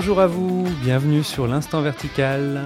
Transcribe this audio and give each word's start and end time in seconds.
Bonjour 0.00 0.20
à 0.20 0.28
vous, 0.28 0.64
bienvenue 0.80 1.24
sur 1.24 1.48
l'instant 1.48 1.82
vertical. 1.82 2.62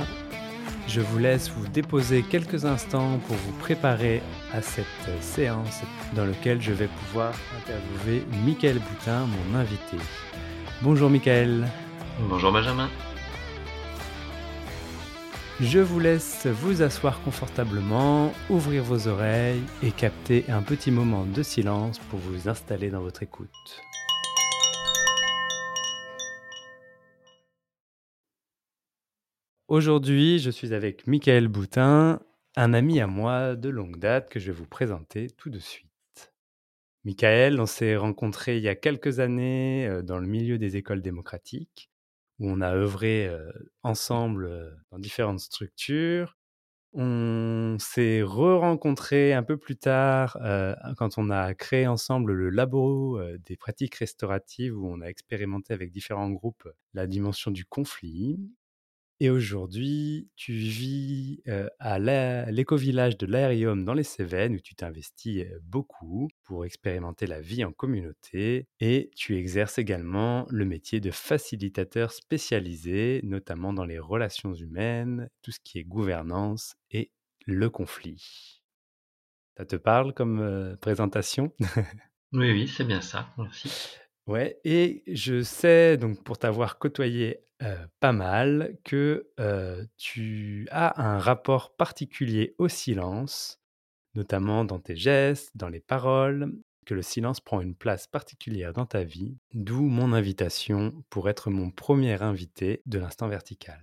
Je 0.86 1.00
vous 1.00 1.16
laisse 1.16 1.48
vous 1.48 1.66
déposer 1.66 2.22
quelques 2.22 2.66
instants 2.66 3.18
pour 3.26 3.36
vous 3.36 3.52
préparer 3.52 4.20
à 4.52 4.60
cette 4.60 4.84
séance 5.22 5.80
dans 6.14 6.26
laquelle 6.26 6.60
je 6.60 6.72
vais 6.72 6.88
pouvoir 6.88 7.32
interviewer 7.56 8.26
Michael 8.44 8.80
Boutin, 8.80 9.24
mon 9.24 9.58
invité. 9.58 9.96
Bonjour 10.82 11.08
Michael. 11.08 11.66
Bonjour 12.28 12.52
Benjamin. 12.52 12.90
Je 15.58 15.78
vous 15.78 16.00
laisse 16.00 16.46
vous 16.46 16.82
asseoir 16.82 17.18
confortablement, 17.22 18.34
ouvrir 18.50 18.82
vos 18.82 19.08
oreilles 19.08 19.62
et 19.82 19.90
capter 19.90 20.44
un 20.50 20.60
petit 20.60 20.90
moment 20.90 21.24
de 21.24 21.42
silence 21.42 21.98
pour 22.10 22.18
vous 22.18 22.50
installer 22.50 22.90
dans 22.90 23.00
votre 23.00 23.22
écoute. 23.22 23.48
Aujourd'hui, 29.68 30.38
je 30.38 30.50
suis 30.50 30.74
avec 30.74 31.06
Michael 31.06 31.48
Boutin, 31.48 32.20
un 32.56 32.74
ami 32.74 33.00
à 33.00 33.06
moi 33.06 33.56
de 33.56 33.68
longue 33.70 33.98
date 33.98 34.28
que 34.28 34.38
je 34.38 34.46
vais 34.46 34.56
vous 34.58 34.66
présenter 34.66 35.28
tout 35.30 35.50
de 35.50 35.58
suite. 35.58 35.88
Michael, 37.04 37.60
on 37.60 37.66
s'est 37.66 37.96
rencontrés 37.96 38.58
il 38.58 38.62
y 38.62 38.68
a 38.68 38.76
quelques 38.76 39.18
années 39.20 39.86
euh, 39.88 40.02
dans 40.02 40.18
le 40.18 40.26
milieu 40.26 40.58
des 40.58 40.76
écoles 40.76 41.02
démocratiques, 41.02 41.90
où 42.38 42.48
on 42.50 42.60
a 42.60 42.74
œuvré 42.74 43.26
euh, 43.26 43.50
ensemble 43.82 44.46
euh, 44.46 44.70
dans 44.90 44.98
différentes 44.98 45.40
structures. 45.40 46.36
On 46.94 47.76
s'est 47.80 48.22
re-rencontrés 48.22 49.32
un 49.34 49.42
peu 49.42 49.56
plus 49.58 49.76
tard 49.76 50.38
quand 50.98 51.18
on 51.18 51.30
a 51.30 51.54
créé 51.54 51.86
ensemble 51.86 52.32
le 52.34 52.50
labo 52.50 53.20
des 53.38 53.56
pratiques 53.56 53.94
restauratives 53.96 54.76
où 54.78 54.88
on 54.88 55.00
a 55.00 55.06
expérimenté 55.06 55.72
avec 55.74 55.90
différents 55.90 56.30
groupes 56.30 56.68
la 56.94 57.06
dimension 57.06 57.50
du 57.50 57.64
conflit. 57.64 58.38
Et 59.20 59.30
aujourd'hui, 59.30 60.30
tu 60.34 60.52
vis 60.52 61.42
à 61.78 61.98
l'éco-village 62.50 63.16
de 63.18 63.26
l'Aérium 63.26 63.84
dans 63.84 63.94
les 63.94 64.02
Cévennes 64.02 64.56
où 64.56 64.60
tu 64.60 64.74
t'investis 64.74 65.44
beaucoup 65.62 66.28
pour 66.42 66.64
expérimenter 66.64 67.26
la 67.28 67.40
vie 67.40 67.64
en 67.64 67.70
communauté 67.70 68.66
et 68.80 69.10
tu 69.14 69.36
exerces 69.36 69.78
également 69.78 70.46
le 70.50 70.64
métier 70.64 70.98
de 70.98 71.12
facilitateur 71.12 72.10
spécialisé, 72.12 73.20
notamment 73.22 73.72
dans 73.72 73.84
les 73.84 74.00
relations 74.00 74.54
humaines, 74.54 75.28
tout 75.42 75.52
ce 75.52 75.60
qui 75.62 75.78
est 75.78 75.84
gouvernance 75.84 76.74
et 76.90 77.12
le 77.46 77.70
conflit. 77.70 78.60
Ça 79.56 79.66
te 79.66 79.76
parle 79.76 80.14
comme 80.14 80.76
présentation? 80.80 81.52
Oui, 82.32 82.50
oui, 82.50 82.66
c'est 82.66 82.84
bien 82.84 83.02
ça. 83.02 83.32
Merci. 83.38 83.98
Ouais, 84.26 84.60
et 84.64 85.02
je 85.08 85.42
sais, 85.42 85.96
donc 85.96 86.22
pour 86.22 86.38
t'avoir 86.38 86.78
côtoyé 86.78 87.40
pas 88.00 88.12
mal, 88.12 88.76
que 88.84 89.28
tu 89.96 90.66
as 90.70 91.00
un 91.02 91.18
rapport 91.18 91.74
particulier 91.76 92.54
au 92.58 92.68
silence, 92.68 93.60
notamment 94.14 94.64
dans 94.64 94.80
tes 94.80 94.96
gestes, 94.96 95.50
dans 95.56 95.68
les 95.68 95.80
paroles, 95.80 96.52
que 96.86 96.94
le 96.94 97.02
silence 97.02 97.40
prend 97.40 97.60
une 97.60 97.76
place 97.76 98.06
particulière 98.08 98.72
dans 98.72 98.86
ta 98.86 99.04
vie, 99.04 99.36
d'où 99.54 99.82
mon 99.82 100.12
invitation 100.12 101.04
pour 101.10 101.28
être 101.30 101.50
mon 101.50 101.70
premier 101.70 102.22
invité 102.22 102.82
de 102.86 102.98
l'instant 103.00 103.28
vertical. 103.28 103.80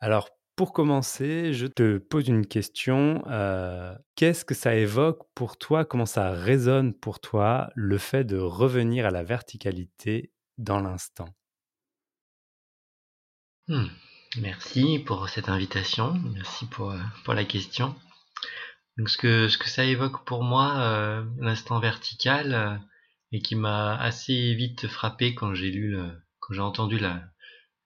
Alors, 0.00 0.28
pour 0.60 0.74
commencer, 0.74 1.54
je 1.54 1.66
te 1.66 1.96
pose 1.96 2.28
une 2.28 2.44
question. 2.44 3.22
Qu'est-ce 4.14 4.44
que 4.44 4.52
ça 4.52 4.74
évoque 4.74 5.22
pour 5.34 5.56
toi? 5.56 5.86
Comment 5.86 6.04
ça 6.04 6.32
résonne 6.32 6.92
pour 6.92 7.18
toi 7.18 7.70
le 7.74 7.96
fait 7.96 8.24
de 8.24 8.36
revenir 8.36 9.06
à 9.06 9.10
la 9.10 9.22
verticalité 9.22 10.34
dans 10.58 10.78
l'instant? 10.78 11.30
Hmm. 13.68 13.86
Merci 14.36 14.98
pour 14.98 15.30
cette 15.30 15.48
invitation. 15.48 16.20
Merci 16.34 16.66
pour, 16.66 16.94
pour 17.24 17.32
la 17.32 17.46
question. 17.46 17.96
Donc 18.98 19.08
ce 19.08 19.16
que, 19.16 19.48
ce 19.48 19.56
que 19.56 19.70
ça 19.70 19.86
évoque 19.86 20.26
pour 20.26 20.42
moi, 20.42 21.24
l'instant 21.38 21.80
vertical, 21.80 22.82
et 23.32 23.40
qui 23.40 23.56
m'a 23.56 23.96
assez 23.96 24.52
vite 24.52 24.88
frappé 24.88 25.34
quand 25.34 25.54
j'ai 25.54 25.70
lu, 25.70 25.92
le, 25.92 26.22
quand 26.38 26.52
j'ai 26.52 26.60
entendu 26.60 26.98
la, 26.98 27.22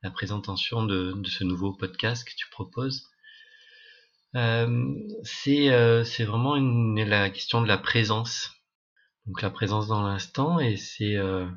la 0.05 0.11
présentation 0.11 0.85
de, 0.85 1.15
ce 1.27 1.43
nouveau 1.43 1.73
podcast 1.73 2.29
que 2.29 2.35
tu 2.37 2.47
proposes. 2.51 3.09
Euh, 4.37 4.95
euh, 5.49 6.05
c'est 6.05 6.25
vraiment 6.25 6.57
une, 6.57 7.03
la 7.03 7.31
question 7.31 7.63
de 7.63 7.67
la 7.67 7.79
présence. 7.79 8.53
Donc 9.27 9.41
la 9.41 9.51
présence 9.51 9.89
dans 9.89 10.03
l'instant 10.03 10.61
et 10.61 10.77
c'est 10.77 11.17
euh, 11.17 11.49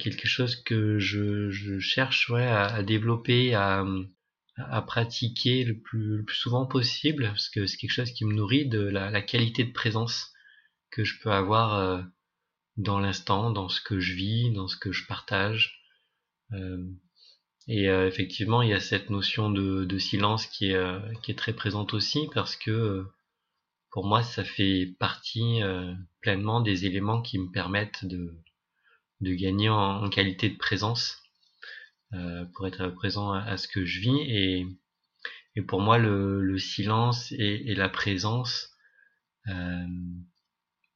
quelque 0.00 0.26
chose 0.26 0.56
que 0.56 0.98
je, 0.98 1.50
je 1.50 1.78
cherche 1.78 2.28
ouais, 2.30 2.46
à, 2.46 2.82
développer, 2.82 3.54
à, 3.54 3.84
à 4.56 4.82
pratiquer 4.82 5.62
le 5.62 5.78
plus, 5.78 6.16
le 6.16 6.24
plus, 6.24 6.36
souvent 6.36 6.66
possible 6.66 7.28
parce 7.28 7.48
que 7.48 7.66
c'est 7.66 7.76
quelque 7.76 7.92
chose 7.92 8.10
qui 8.10 8.24
me 8.24 8.34
nourrit 8.34 8.68
de 8.68 8.80
la, 8.80 9.10
la 9.10 9.22
qualité 9.22 9.62
de 9.62 9.72
présence 9.72 10.32
que 10.90 11.04
je 11.04 11.20
peux 11.22 11.30
avoir 11.30 11.76
euh, 11.76 12.02
dans 12.76 12.98
l'instant, 12.98 13.50
dans 13.50 13.68
ce 13.68 13.80
que 13.80 14.00
je 14.00 14.14
vis, 14.14 14.50
dans 14.52 14.66
ce 14.66 14.76
que 14.76 14.90
je 14.90 15.06
partage. 15.06 15.80
Euh, 16.52 16.84
et 17.72 17.88
euh, 17.88 18.08
effectivement, 18.08 18.62
il 18.62 18.70
y 18.70 18.74
a 18.74 18.80
cette 18.80 19.10
notion 19.10 19.48
de, 19.48 19.84
de 19.84 19.98
silence 19.98 20.46
qui 20.48 20.70
est, 20.70 20.74
euh, 20.74 20.98
qui 21.22 21.30
est 21.30 21.36
très 21.36 21.52
présente 21.52 21.94
aussi 21.94 22.28
parce 22.34 22.56
que 22.56 22.72
euh, 22.72 23.04
pour 23.92 24.04
moi, 24.04 24.24
ça 24.24 24.42
fait 24.42 24.92
partie 24.98 25.60
pleinement 26.20 26.60
des 26.60 26.86
éléments 26.86 27.22
qui 27.22 27.38
me 27.38 27.50
permettent 27.50 28.04
de, 28.04 28.36
de 29.20 29.34
gagner 29.34 29.68
en, 29.68 30.08
qualité 30.10 30.48
de 30.48 30.56
présence 30.56 31.20
pour 32.54 32.68
être 32.68 32.86
présent 32.90 33.32
à, 33.32 33.56
ce 33.56 33.66
que 33.66 33.84
je 33.84 33.98
vis. 33.98 34.20
Et, 34.28 34.66
et 35.56 35.62
pour 35.62 35.80
moi, 35.80 35.98
le, 35.98 36.40
le 36.40 36.58
silence 36.58 37.32
et, 37.32 37.70
et, 37.70 37.74
la 37.74 37.88
présence 37.88 38.76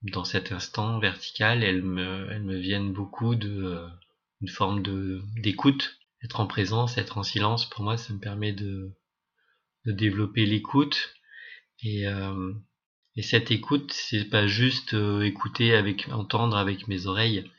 dans 0.02 0.24
cet 0.24 0.52
instant 0.52 1.00
vertical, 1.00 1.64
elles 1.64 1.82
me, 1.82 2.30
elles 2.30 2.44
me 2.44 2.58
viennent 2.58 2.92
beaucoup 2.92 3.34
de 3.34 3.88
une 4.40 4.48
forme 4.48 4.82
de 4.82 5.20
d'écoute 5.36 5.98
être 6.24 6.40
en 6.40 6.46
présence, 6.46 6.96
être 6.96 7.18
en 7.18 7.22
silence, 7.22 7.68
pour 7.68 7.84
moi, 7.84 7.96
ça 7.98 8.12
me 8.14 8.18
permet 8.18 8.52
de, 8.52 8.92
développer 9.84 10.46
l'écoute. 10.46 11.14
Et, 11.82 12.08
euh, 12.08 12.54
et 13.16 13.22
cette 13.22 13.50
écoute, 13.50 13.92
c'est 13.92 14.24
pas 14.24 14.46
juste 14.46 14.94
euh, 14.94 15.20
écouter 15.22 15.74
avec, 15.74 16.08
entendre 16.08 16.56
avec 16.56 16.88
mes 16.88 17.06
oreilles. 17.06 17.50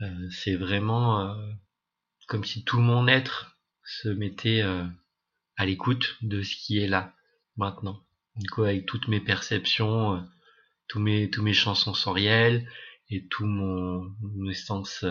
Euh, 0.00 0.30
c'est 0.30 0.54
vraiment 0.54 1.36
comme 2.28 2.44
si 2.44 2.64
tout 2.64 2.78
mon 2.78 3.08
être 3.08 3.58
se 3.84 4.08
mettait 4.08 4.62
à 4.62 5.66
l'écoute 5.66 6.16
de 6.22 6.42
ce 6.42 6.56
qui 6.56 6.78
est 6.78 6.86
là, 6.86 7.14
maintenant. 7.56 8.00
Avec 8.58 8.86
toutes 8.86 9.08
mes 9.08 9.20
perceptions, 9.20 10.26
tous 10.88 11.00
mes, 11.00 11.30
tous 11.30 11.42
mes 11.42 11.52
champs 11.52 11.74
sensoriels 11.74 12.66
et 13.10 13.26
tout 13.28 13.44
mon, 13.44 14.08
sens 14.54 15.04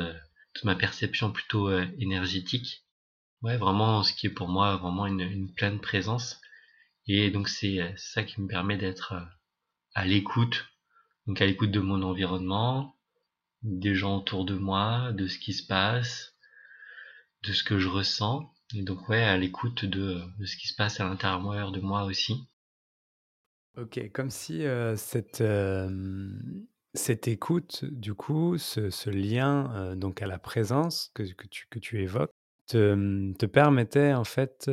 toute 0.54 0.66
ma 0.66 0.76
perception 0.76 1.32
plutôt 1.32 1.70
euh, 1.70 1.86
énergétique. 1.98 2.86
Ouais, 3.42 3.58
vraiment 3.58 4.04
ce 4.04 4.14
qui 4.14 4.28
est 4.28 4.32
pour 4.32 4.50
moi 4.50 4.78
vraiment 4.78 5.08
une, 5.08 5.22
une 5.22 5.54
pleine 5.54 5.80
présence. 5.80 6.40
Et 7.08 7.32
donc 7.32 7.50
c'est 7.50 7.80
euh, 7.82 7.92
ça 7.98 8.24
qui 8.24 8.40
me 8.42 8.48
permet 8.48 8.78
d'être 8.78 9.14
euh, 9.14 9.26
à 9.96 10.06
l'écoute, 10.06 10.68
donc 11.26 11.42
à 11.42 11.46
l'écoute 11.46 11.72
de 11.72 11.80
mon 11.80 12.04
environnement, 12.04 12.96
des 13.64 13.96
gens 13.96 14.18
autour 14.18 14.46
de 14.46 14.56
moi, 14.56 15.12
de 15.14 15.28
ce 15.28 15.40
qui 15.40 15.54
se 15.54 15.66
passe, 15.66 16.36
de 17.44 17.54
ce 17.54 17.64
que 17.64 17.80
je 17.80 17.88
ressens. 17.88 18.54
Et 18.76 18.84
donc 18.84 19.10
ouais, 19.10 19.24
à 19.24 19.38
l'écoute 19.38 19.86
de, 19.86 20.22
de 20.38 20.46
ce 20.46 20.56
qui 20.56 20.68
se 20.68 20.76
passe 20.76 21.00
à 21.00 21.06
l'intérieur 21.06 21.72
de 21.72 21.82
moi 21.82 22.04
aussi. 22.04 22.48
Ok, 23.76 24.12
comme 24.14 24.30
si 24.30 24.64
cette, 24.96 25.42
cette 26.94 27.28
écoute, 27.28 27.86
du 27.86 28.14
coup, 28.14 28.58
ce, 28.58 29.10
lien 29.10 29.96
donc 29.96 30.22
à 30.22 30.28
la 30.28 30.40
présence 30.40 31.12
que, 31.14 31.24
tu, 31.50 31.68
que 31.70 31.80
tu 31.80 32.02
évoques, 32.02 32.32
te, 32.68 32.94
mmh, 32.94 33.36
te, 33.38 33.46
permettait 33.46 34.14
en 34.14 34.24
fait 34.24 34.70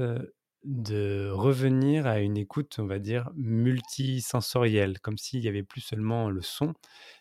de 0.64 1.30
revenir 1.30 2.06
à 2.06 2.20
une 2.20 2.36
écoute, 2.36 2.76
on 2.78 2.86
va 2.86 2.98
dire, 2.98 3.30
multisensorielle, 3.36 4.98
comme 5.00 5.16
s'il 5.16 5.40
n'y 5.40 5.48
avait 5.48 5.62
plus 5.62 5.80
seulement 5.80 6.30
le 6.30 6.42
son, 6.42 6.74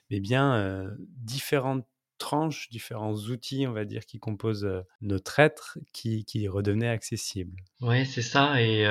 mais 0.09 0.19
bien 0.19 0.87
différentes 0.97 1.85
tranches, 2.17 2.67
différents 2.69 3.13
outils, 3.13 3.67
on 3.67 3.73
va 3.73 3.85
dire, 3.85 4.05
qui 4.05 4.17
composent 4.17 4.67
notre 5.01 5.39
être, 5.39 5.77
qui, 5.93 6.25
qui 6.25 6.47
redevenaient 6.47 6.89
accessibles. 6.89 7.55
Oui, 7.81 8.05
c'est 8.05 8.23
ça. 8.23 8.61
Et, 8.61 8.87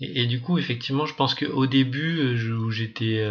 et, 0.00 0.26
du 0.26 0.40
coup, 0.40 0.58
effectivement, 0.58 1.06
je 1.06 1.14
pense 1.14 1.34
qu'au 1.34 1.66
début, 1.66 2.36
j'étais 2.70 3.22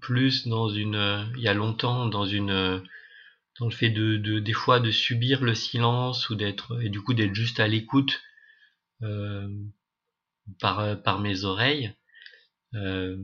plus 0.00 0.46
dans 0.46 0.68
une 0.68 0.94
euh, 0.96 1.24
il 1.36 1.42
y 1.42 1.48
a 1.48 1.54
longtemps 1.54 2.06
dans 2.06 2.24
une 2.24 2.50
euh, 2.50 2.78
dans 3.58 3.66
le 3.66 3.72
fait 3.72 3.90
de, 3.90 4.16
de 4.16 4.38
des 4.38 4.52
fois 4.52 4.80
de 4.80 4.90
subir 4.90 5.42
le 5.42 5.54
silence 5.54 6.30
ou 6.30 6.34
d'être 6.34 6.80
et 6.82 6.88
du 6.88 7.00
coup 7.02 7.14
d'être 7.14 7.34
juste 7.34 7.60
à 7.60 7.68
l'écoute 7.68 8.22
euh, 9.02 9.48
par 10.60 11.02
par 11.02 11.20
mes 11.20 11.44
oreilles 11.44 11.94
euh, 12.74 13.16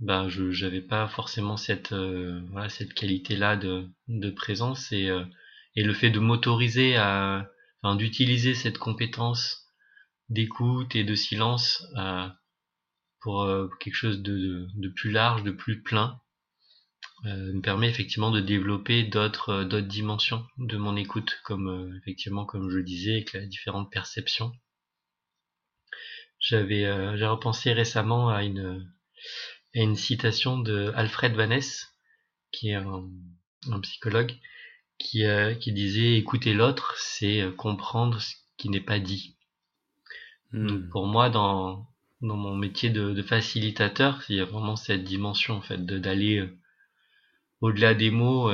ben 0.00 0.28
je 0.28 0.50
j'avais 0.50 0.80
pas 0.80 1.08
forcément 1.08 1.56
cette 1.56 1.92
voilà 1.92 2.68
cette 2.68 2.94
qualité 2.94 3.36
là 3.36 3.56
de 3.56 3.88
de 4.08 4.30
présence 4.30 4.92
et 4.92 5.10
et 5.74 5.82
le 5.82 5.94
fait 5.94 6.10
de 6.10 6.20
m'autoriser 6.20 6.96
à 6.96 7.50
enfin 7.82 7.96
d'utiliser 7.96 8.54
cette 8.54 8.78
compétence 8.78 9.66
d'écoute 10.28 10.94
et 10.94 11.04
de 11.04 11.14
silence 11.14 11.84
pour 13.20 13.46
quelque 13.80 13.94
chose 13.94 14.22
de, 14.22 14.66
de, 14.74 14.88
plus 14.88 15.10
large, 15.10 15.42
de 15.42 15.50
plus 15.50 15.82
plein, 15.82 16.20
euh, 17.26 17.52
me 17.52 17.60
permet 17.60 17.88
effectivement 17.88 18.30
de 18.30 18.40
développer 18.40 19.02
d'autres 19.02 19.64
d'autres 19.64 19.86
dimensions 19.86 20.46
de 20.58 20.76
mon 20.76 20.96
écoute, 20.96 21.40
comme 21.44 21.96
effectivement 21.98 22.44
comme 22.44 22.70
je 22.70 22.78
disais, 22.78 23.12
avec 23.12 23.32
les 23.32 23.46
différentes 23.46 23.90
perceptions. 23.90 24.52
J'avais 26.40 26.84
j'ai 27.18 27.26
repensé 27.26 27.72
récemment 27.72 28.30
à 28.30 28.44
une 28.44 28.88
à 29.74 29.80
une 29.80 29.96
citation 29.96 30.58
de 30.58 30.92
Alfred 30.94 31.34
Vaness, 31.34 31.88
qui 32.52 32.70
est 32.70 32.74
un, 32.74 33.08
un 33.70 33.80
psychologue, 33.80 34.32
qui, 34.98 35.24
qui 35.60 35.72
disait 35.72 36.16
écouter 36.16 36.54
l'autre, 36.54 36.94
c'est 36.98 37.44
comprendre 37.56 38.20
ce 38.20 38.34
qui 38.56 38.68
n'est 38.68 38.80
pas 38.80 38.98
dit. 38.98 39.36
Donc 40.52 40.80
hmm. 40.80 40.88
pour 40.90 41.06
moi, 41.06 41.30
dans, 41.30 41.86
dans 42.20 42.36
mon 42.36 42.56
métier 42.56 42.90
de, 42.90 43.12
de, 43.12 43.22
facilitateur, 43.22 44.22
il 44.28 44.36
y 44.36 44.40
a 44.40 44.44
vraiment 44.44 44.76
cette 44.76 45.04
dimension 45.04 45.54
en 45.54 45.60
fait 45.60 45.84
d'aller 45.86 46.38
euh, 46.38 46.58
au-delà 47.60 47.94
des 47.94 48.10
mots. 48.10 48.52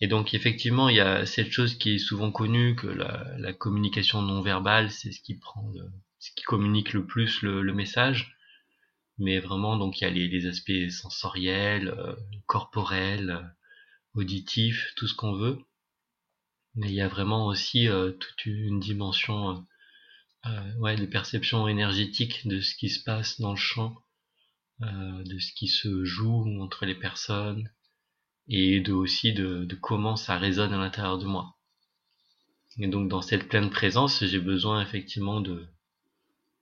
Et, 0.00 0.06
donc 0.08 0.34
effectivement, 0.34 0.88
il 0.88 0.96
y 0.96 1.00
a 1.00 1.26
cette 1.26 1.50
chose 1.52 1.76
qui 1.76 1.94
est 1.94 1.98
souvent 1.98 2.32
connue 2.32 2.74
que 2.76 2.86
la, 2.86 3.24
la 3.38 3.52
communication 3.52 4.22
non 4.22 4.40
verbale, 4.42 4.90
c'est 4.90 5.12
ce 5.12 5.20
qui 5.20 5.34
prend, 5.36 5.72
ce 6.18 6.30
qui 6.36 6.44
communique 6.44 6.92
le 6.92 7.06
plus 7.06 7.42
le, 7.42 7.62
le, 7.62 7.72
message. 7.72 8.36
Mais 9.18 9.38
vraiment, 9.40 9.76
donc 9.76 10.00
il 10.00 10.04
y 10.04 10.06
a 10.06 10.10
les, 10.10 10.28
les 10.28 10.46
aspects 10.46 10.90
sensoriels, 10.90 11.88
euh, 11.88 12.14
corporels, 12.46 13.30
euh, 13.30 13.42
auditifs, 14.14 14.92
tout 14.96 15.06
ce 15.08 15.14
qu'on 15.14 15.34
veut. 15.34 15.58
Mais 16.74 16.88
il 16.88 16.94
y 16.94 17.00
a 17.00 17.08
vraiment 17.08 17.46
aussi 17.46 17.88
toute 18.20 18.46
une 18.46 18.78
dimension 18.78 19.66
euh, 20.48 20.74
ouais, 20.78 20.96
de 20.96 21.06
perception 21.06 21.68
énergétique 21.68 22.46
de 22.46 22.60
ce 22.60 22.74
qui 22.74 22.88
se 22.88 23.02
passe 23.02 23.40
dans 23.40 23.50
le 23.50 23.56
champ, 23.56 23.96
euh, 24.82 25.22
de 25.24 25.38
ce 25.38 25.52
qui 25.52 25.68
se 25.68 26.04
joue 26.04 26.44
entre 26.62 26.86
les 26.86 26.94
personnes 26.94 27.70
et 28.48 28.80
de 28.80 28.92
aussi 28.92 29.32
de, 29.32 29.66
comment 29.80 30.16
ça 30.16 30.38
résonne 30.38 30.72
à 30.72 30.78
l'intérieur 30.78 31.18
de 31.18 31.26
moi. 31.26 31.56
Et 32.78 32.86
donc 32.88 33.08
dans 33.08 33.22
cette 33.22 33.48
pleine 33.48 33.70
présence, 33.70 34.24
j'ai 34.24 34.38
besoin 34.38 34.80
effectivement 34.80 35.42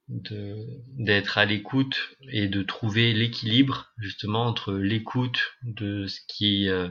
d'être 0.08 1.38
à 1.38 1.44
l'écoute 1.44 2.16
et 2.32 2.48
de 2.48 2.62
trouver 2.62 3.12
l'équilibre 3.12 3.92
justement 3.98 4.46
entre 4.46 4.72
l'écoute 4.72 5.52
de 5.62 6.06
ce 6.06 6.20
qui 6.26 6.68
euh, 6.68 6.88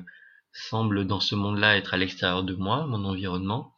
semble 0.54 1.06
dans 1.08 1.20
ce 1.20 1.36
monde-là 1.36 1.78
être 1.78 1.94
à 1.94 1.98
l'extérieur 1.98 2.44
de 2.44 2.54
moi, 2.54 2.86
mon 2.88 3.04
environnement, 3.04 3.74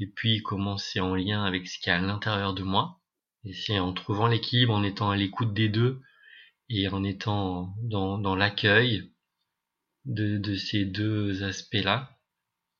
et 0.00 0.06
puis 0.06 0.42
comment 0.42 0.78
c'est 0.78 1.00
en 1.00 1.14
lien 1.14 1.44
avec 1.44 1.66
ce 1.68 1.78
qu'il 1.78 1.88
y 1.88 1.90
a 1.90 1.98
à 1.98 2.00
l'intérieur 2.00 2.54
de 2.54 2.62
moi. 2.62 3.00
Et 3.44 3.52
c'est 3.52 3.78
en 3.78 3.92
trouvant 3.92 4.26
l'équilibre, 4.26 4.74
en 4.74 4.82
étant 4.82 5.10
à 5.10 5.16
l'écoute 5.16 5.54
des 5.54 5.68
deux 5.68 6.00
et 6.68 6.88
en 6.88 7.02
étant 7.04 7.74
dans, 7.82 8.18
dans 8.18 8.36
l'accueil 8.36 9.10
de, 10.04 10.38
de, 10.38 10.54
ces 10.54 10.84
deux 10.84 11.42
aspects-là 11.42 12.16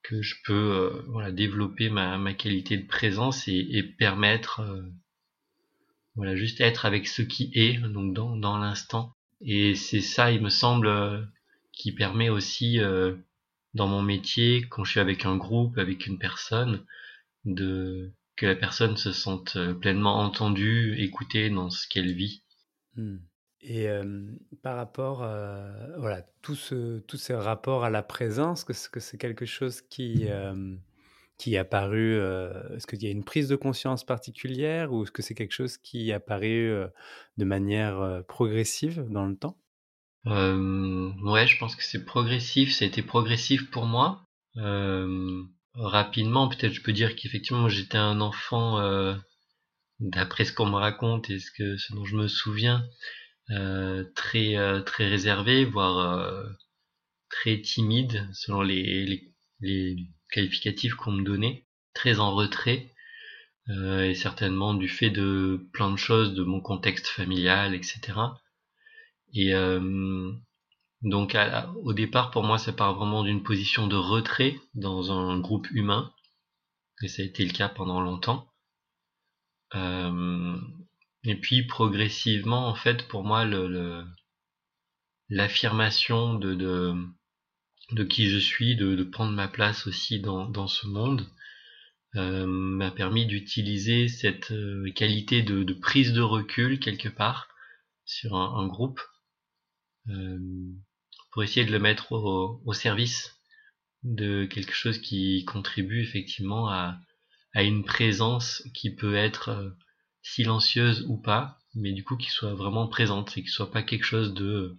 que 0.03 0.23
je 0.23 0.37
peux 0.45 0.53
euh, 0.55 1.03
voilà, 1.09 1.33
développer 1.33 1.91
ma, 1.91 2.19
ma, 2.19 2.35
qualité 2.35 2.77
de 2.77 2.87
présence 2.87 3.49
et, 3.49 3.67
et 3.71 3.83
permettre 3.83 4.61
euh, 4.61 4.83
voilà 6.15 6.37
juste 6.37 6.61
être 6.61 6.87
avec 6.87 7.07
ce 7.07 7.23
qui 7.23 7.51
est 7.55 7.79
donc 7.79 8.15
dans, 8.15 8.37
dans 8.37 8.59
l'instant 8.59 9.15
et 9.41 9.75
c'est 9.75 10.01
ça 10.01 10.31
il 10.31 10.43
me 10.43 10.49
semble 10.49 10.87
euh, 10.87 11.23
qui 11.73 11.93
permet 11.93 12.29
aussi 12.29 12.81
dans 13.75 13.87
mon 13.87 14.03
métier 14.03 14.63
quand 14.69 14.83
je 14.83 14.93
suis 14.93 15.01
avec 15.01 15.25
un 15.27 15.37
groupe 15.37 15.79
avec 15.79 16.07
une 16.07 16.19
personne 16.19 16.85
de 17.55 18.13
que 18.37 18.47
la 18.47 18.55
personne 18.55 18.97
se 18.97 19.13
sente 19.13 19.57
euh, 19.57 19.75
pleinement 19.75 20.21
entendue, 20.21 20.95
écoutée 20.99 21.51
dans 21.51 21.71
ce 21.71 21.89
qu'elle 21.89 22.13
vit. 22.13 22.45
Hmm. 22.97 23.19
Et 23.61 23.89
par 24.63 24.77
rapport 24.77 25.25
à 25.25 25.73
voilà, 25.99 26.23
tout 26.43 26.55
ce, 26.55 27.01
tout 27.01 27.17
ce 27.17 27.33
rapport 27.33 27.83
à 27.83 27.91
la 27.91 28.05
présence, 28.05 28.65
est-ce 28.71 28.89
que 28.89 29.01
c'est 29.01 29.19
quelque 29.19 29.47
chose 29.47 29.81
qui, 29.81 30.27
qui 31.39 31.55
est 31.57 31.59
apparu 31.59 32.15
Est-ce 32.15 32.87
qu'il 32.87 33.03
y 33.03 33.09
a 33.09 33.11
une 33.11 33.25
prise 33.25 33.49
de 33.49 33.57
conscience 33.57 34.05
particulière 34.05 34.93
ou 34.93 35.03
est-ce 35.03 35.11
que 35.11 35.23
c'est 35.23 35.35
quelque 35.35 35.53
chose 35.53 35.77
qui 35.77 36.11
est 36.11 36.13
apparu 36.13 36.73
de 37.37 37.45
manière 37.45 38.23
progressive 38.29 39.05
dans 39.11 39.27
le 39.27 39.35
temps? 39.35 39.59
Euh, 40.27 41.13
Ouais, 41.23 41.47
je 41.47 41.59
pense 41.59 41.77
que 41.77 41.85
c'est 41.85 42.05
progressif. 42.05 42.73
Ça 42.73 42.85
a 42.85 42.89
été 42.89 43.03
progressif 43.03 43.71
pour 43.71 43.87
moi. 43.87 44.25
Euh, 44.57 45.43
rapidement, 45.75 46.49
peut-être 46.49 46.73
je 46.73 46.83
peux 46.83 46.93
dire 46.93 47.17
qu'effectivement 47.17 47.69
j'étais 47.69 47.99
un 47.99 48.21
enfant, 48.21 48.81
euh, 48.81 49.15
d'après 50.01 50.45
ce 50.45 50.53
qu'on 50.53 50.67
me 50.67 50.77
raconte 50.77 51.31
et 51.31 51.39
ce 51.39 51.51
que 51.51 51.77
ce 51.77 51.95
dont 51.95 52.05
je 52.05 52.17
me 52.17 52.29
souviens, 52.29 52.85
euh, 53.51 54.05
très 54.15 54.57
euh, 54.57 54.81
très 54.83 55.09
réservé, 55.09 55.65
voire 55.65 56.33
très 57.31 57.61
timide 57.61 58.29
selon 58.33 58.63
les, 58.63 59.05
les, 59.07 59.33
les 59.61 59.97
qualificatifs 60.31 60.95
qu'on 60.95 61.13
me 61.13 61.25
donnait, 61.25 61.67
très 61.95 62.21
en 62.21 62.35
retrait, 62.35 62.93
et 63.69 64.15
certainement 64.15 64.73
du 64.75 64.89
fait 64.89 65.11
de 65.11 65.69
plein 65.75 65.91
de 65.91 65.97
choses, 65.99 66.35
de 66.35 66.43
mon 66.43 66.61
contexte 66.61 67.07
familial, 67.07 67.75
etc. 67.75 68.19
Et 69.35 69.53
donc 71.03 71.37
au 71.83 71.93
départ, 71.93 72.31
pour 72.31 72.43
moi, 72.43 72.59
ça 72.59 72.73
part 72.73 72.95
vraiment 72.95 73.23
d'une 73.23 73.43
position 73.43 73.87
de 73.87 73.97
retrait 73.97 74.61
dans 74.75 75.13
un 75.13 75.39
groupe 75.39 75.71
humain, 75.71 76.13
et 77.03 77.09
ça 77.09 77.23
a 77.23 77.25
été 77.25 77.45
le 77.45 77.53
cas 77.53 77.69
pendant 77.69 78.01
longtemps. 78.01 78.51
Euh, 79.75 80.57
et 81.25 81.37
puis 81.37 81.67
progressivement, 81.67 82.69
en 82.69 82.75
fait, 82.75 83.07
pour 83.09 83.25
moi, 83.25 83.45
l'affirmation 85.29 86.35
de, 86.35 86.55
de, 87.93 88.05
qui 88.05 88.29
je 88.29 88.39
suis, 88.39 88.77
de, 88.77 89.03
prendre 89.05 89.33
ma 89.33 89.49
place 89.49 89.87
aussi 89.87 90.21
dans, 90.21 90.49
dans 90.49 90.69
ce 90.69 90.87
monde, 90.87 91.29
euh, 92.17 92.47
m'a 92.47 92.91
permis 92.91 93.27
d'utiliser 93.27 94.09
cette 94.09 94.51
euh, 94.51 94.91
qualité 94.93 95.43
de, 95.43 95.73
prise 95.75 96.13
de 96.13 96.23
recul 96.23 96.81
quelque 96.81 97.09
part 97.09 97.49
sur 98.05 98.35
un, 98.35 98.67
groupe. 98.67 99.01
Essayer 101.43 101.67
de 101.67 101.73
le 101.73 101.79
mettre 101.79 102.13
au, 102.13 102.73
service 102.73 103.39
de 104.03 104.45
quelque 104.45 104.73
chose 104.73 104.99
qui 104.99 105.45
contribue 105.45 106.03
effectivement 106.03 106.69
à, 106.69 106.99
à 107.55 107.63
une 107.63 107.85
présence 107.85 108.63
qui 108.75 108.95
peut 108.95 109.17
être 109.17 109.49
euh, 109.51 109.71
silencieuse 110.23 111.05
ou 111.09 111.17
pas, 111.17 111.59
mais 111.75 111.93
du 111.93 112.05
coup 112.05 112.17
qui 112.17 112.31
soit 112.31 112.55
vraiment 112.55 112.87
présente 112.89 113.37
et 113.37 113.43
qui 113.43 113.49
soit 113.49 113.71
pas 113.71 113.83
quelque 113.83 114.05
chose 114.05 114.35
de 114.35 114.79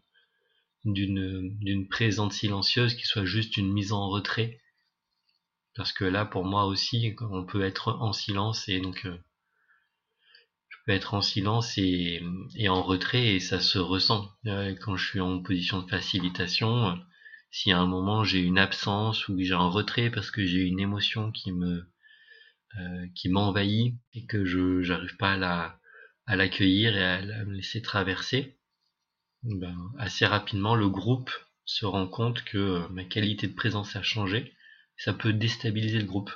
d'une 0.85 1.57
d'une 1.59 1.87
présence 1.87 2.35
silencieuse 2.35 2.95
qui 2.95 3.05
soit 3.05 3.25
juste 3.25 3.57
une 3.57 3.71
mise 3.71 3.91
en 3.91 4.09
retrait. 4.09 4.61
Parce 5.75 5.91
que 5.93 6.05
là 6.05 6.25
pour 6.25 6.45
moi 6.45 6.65
aussi 6.65 7.15
on 7.21 7.45
peut 7.45 7.63
être 7.63 7.97
en 7.99 8.13
silence 8.13 8.69
et 8.69 8.79
donc 8.79 9.05
euh, 9.05 9.17
être 10.87 11.13
en 11.13 11.21
silence 11.21 11.77
et, 11.77 12.21
en 12.67 12.81
retrait 12.81 13.35
et 13.35 13.39
ça 13.39 13.59
se 13.59 13.77
ressent. 13.77 14.29
Euh, 14.45 14.75
quand 14.81 14.95
je 14.95 15.07
suis 15.07 15.19
en 15.19 15.39
position 15.41 15.81
de 15.81 15.89
facilitation, 15.89 16.89
euh, 16.89 16.95
si 17.51 17.71
à 17.71 17.79
un 17.79 17.87
moment 17.87 18.23
j'ai 18.23 18.39
une 18.39 18.59
absence 18.59 19.27
ou 19.27 19.39
j'ai 19.39 19.53
un 19.53 19.69
retrait 19.69 20.09
parce 20.09 20.31
que 20.31 20.45
j'ai 20.45 20.61
une 20.61 20.79
émotion 20.79 21.31
qui 21.31 21.51
me 21.51 21.89
euh, 22.79 23.07
qui 23.15 23.29
m'envahit 23.29 23.95
et 24.13 24.25
que 24.25 24.45
je 24.45 24.81
j'arrive 24.81 25.17
pas 25.17 25.33
à 25.33 25.37
la 25.37 25.79
à 26.27 26.35
l'accueillir 26.35 26.95
et 26.95 27.03
à, 27.03 27.45
me 27.45 27.55
laisser 27.55 27.81
traverser, 27.81 28.59
ben, 29.43 29.75
assez 29.97 30.25
rapidement 30.27 30.75
le 30.75 30.87
groupe 30.87 31.31
se 31.65 31.85
rend 31.85 32.07
compte 32.07 32.43
que 32.43 32.87
ma 32.89 33.03
qualité 33.03 33.47
de 33.47 33.55
présence 33.55 33.95
a 33.95 34.03
changé. 34.03 34.53
Ça 34.97 35.13
peut 35.13 35.33
déstabiliser 35.33 35.99
le 35.99 36.05
groupe. 36.05 36.31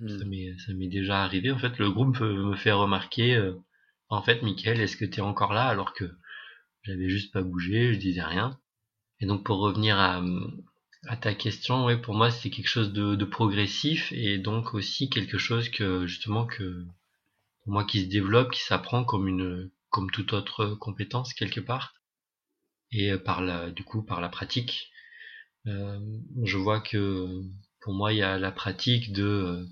Ça 0.00 0.24
m'est, 0.24 0.56
ça 0.58 0.72
m'est 0.72 0.88
déjà 0.88 1.22
arrivé. 1.22 1.50
En 1.50 1.58
fait, 1.58 1.78
le 1.78 1.90
groupe 1.90 2.20
me 2.20 2.56
fait 2.56 2.72
remarquer, 2.72 3.36
euh, 3.36 3.54
en 4.08 4.22
fait, 4.22 4.42
Michael, 4.42 4.80
est-ce 4.80 4.96
que 4.96 5.04
tu 5.04 5.18
es 5.18 5.22
encore 5.22 5.52
là? 5.52 5.66
Alors 5.66 5.92
que 5.92 6.10
j'avais 6.82 7.08
juste 7.08 7.32
pas 7.32 7.42
bougé, 7.42 7.92
je 7.94 7.98
disais 7.98 8.22
rien. 8.22 8.58
Et 9.20 9.26
donc, 9.26 9.44
pour 9.44 9.58
revenir 9.58 9.98
à, 9.98 10.22
à 11.06 11.16
ta 11.16 11.34
question, 11.34 11.84
ouais, 11.84 12.00
pour 12.00 12.14
moi, 12.14 12.30
c'est 12.30 12.50
quelque 12.50 12.68
chose 12.68 12.92
de, 12.92 13.14
de, 13.14 13.24
progressif 13.24 14.12
et 14.12 14.38
donc 14.38 14.74
aussi 14.74 15.10
quelque 15.10 15.38
chose 15.38 15.68
que, 15.68 16.06
justement, 16.06 16.46
que, 16.46 16.86
pour 17.62 17.72
moi, 17.72 17.84
qui 17.84 18.00
se 18.00 18.08
développe, 18.08 18.52
qui 18.52 18.62
s'apprend 18.62 19.04
comme 19.04 19.28
une, 19.28 19.70
comme 19.90 20.10
toute 20.10 20.32
autre 20.32 20.74
compétence 20.76 21.34
quelque 21.34 21.60
part. 21.60 21.94
Et 22.92 23.12
euh, 23.12 23.18
par 23.18 23.42
la, 23.42 23.70
du 23.70 23.84
coup, 23.84 24.02
par 24.02 24.20
la 24.20 24.28
pratique, 24.28 24.90
euh, 25.66 26.00
je 26.42 26.56
vois 26.56 26.80
que 26.80 27.42
pour 27.80 27.92
moi, 27.94 28.12
il 28.12 28.18
y 28.18 28.22
a 28.22 28.38
la 28.38 28.52
pratique 28.52 29.12
de 29.12 29.24
euh, 29.24 29.66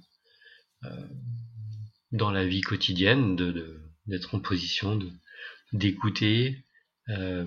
dans 2.13 2.31
la 2.31 2.47
vie 2.47 2.63
quotidienne, 2.63 3.37
de 3.37 3.83
d'être 4.07 4.35
en 4.35 4.41
position 4.41 4.97
de 4.97 5.11
d'écouter, 5.73 6.65
euh, 7.11 7.47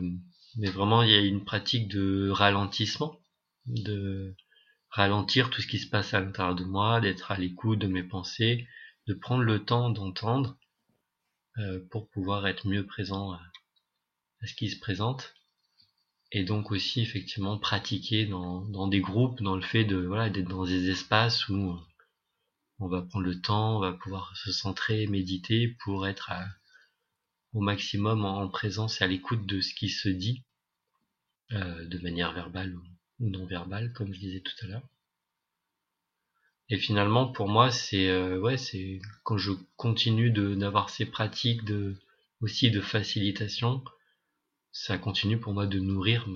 mais 0.57 0.69
vraiment, 0.69 1.03
il 1.03 1.11
y 1.11 1.15
a 1.15 1.21
une 1.21 1.43
pratique 1.43 1.87
de 1.87 2.29
ralentissement, 2.29 3.19
de 3.65 4.35
ralentir 4.89 5.49
tout 5.49 5.61
ce 5.61 5.67
qui 5.67 5.79
se 5.79 5.89
passe 5.89 6.13
à 6.13 6.19
l'intérieur 6.19 6.55
de 6.55 6.63
moi, 6.63 6.99
d'être 6.99 7.31
à 7.31 7.37
l'écoute 7.37 7.79
de 7.79 7.87
mes 7.87 8.03
pensées, 8.03 8.67
de 9.07 9.13
prendre 9.13 9.43
le 9.43 9.63
temps 9.63 9.89
d'entendre 9.89 10.57
euh, 11.57 11.79
pour 11.89 12.09
pouvoir 12.09 12.47
être 12.47 12.67
mieux 12.67 12.85
présent 12.85 13.31
à, 13.31 13.41
ce 14.45 14.53
qui 14.55 14.69
se 14.69 14.79
présente. 14.79 15.35
Et 16.31 16.43
donc 16.43 16.71
aussi 16.71 17.01
effectivement 17.01 17.57
pratiquer 17.57 18.25
dans, 18.25 18.61
dans 18.61 18.87
des 18.87 19.01
groupes, 19.01 19.41
dans 19.41 19.55
le 19.55 19.61
fait 19.61 19.83
de 19.83 19.97
voilà 19.97 20.29
d'être 20.29 20.47
dans 20.47 20.65
des 20.65 20.89
espaces 20.89 21.49
où 21.49 21.77
on 22.81 22.87
va 22.87 23.03
prendre 23.03 23.25
le 23.25 23.39
temps, 23.39 23.77
on 23.77 23.79
va 23.79 23.93
pouvoir 23.93 24.35
se 24.35 24.51
centrer, 24.51 25.05
méditer 25.05 25.67
pour 25.67 26.07
être 26.07 26.31
au 27.53 27.61
maximum 27.61 28.25
en, 28.25 28.47
présence 28.49 28.99
et 28.99 29.03
à 29.03 29.07
l'écoute 29.07 29.45
de 29.45 29.61
ce 29.61 29.75
qui 29.75 29.89
se 29.89 30.09
dit 30.09 30.43
euh, 31.51 31.85
de 31.85 31.99
manière 31.99 32.33
verbale 32.33 32.75
ou, 32.75 32.83
non 33.19 33.45
verbale, 33.45 33.93
comme 33.93 34.11
je 34.11 34.19
disais 34.19 34.39
tout 34.39 34.53
à 34.63 34.67
l'heure. 34.67 34.87
Et 36.69 36.77
finalement, 36.77 37.31
pour 37.31 37.49
moi, 37.49 37.69
c'est 37.69 38.09
euh, 38.09 38.57
quand 39.23 39.37
je 39.37 39.51
continue 39.75 40.31
d'avoir 40.31 40.89
ces 40.89 41.05
pratiques 41.05 41.61
aussi 42.39 42.71
de 42.71 42.81
facilitation, 42.81 43.83
ça 44.71 44.97
continue 44.97 45.39
pour 45.39 45.53
moi 45.53 45.67
de 45.67 45.79
nourrir 45.79 46.27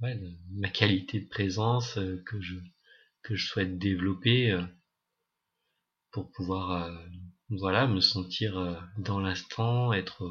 ma 0.00 0.68
qualité 0.70 1.20
de 1.20 1.28
présence 1.28 1.98
euh, 1.98 2.20
que 2.24 2.40
je 2.40 3.46
souhaite 3.46 3.78
développer 3.78 4.58
pour 6.12 6.30
pouvoir 6.32 6.84
euh, 6.84 7.06
voilà 7.50 7.86
me 7.86 8.00
sentir 8.00 8.58
euh, 8.58 8.74
dans 8.98 9.20
l'instant, 9.20 9.92
être 9.92 10.24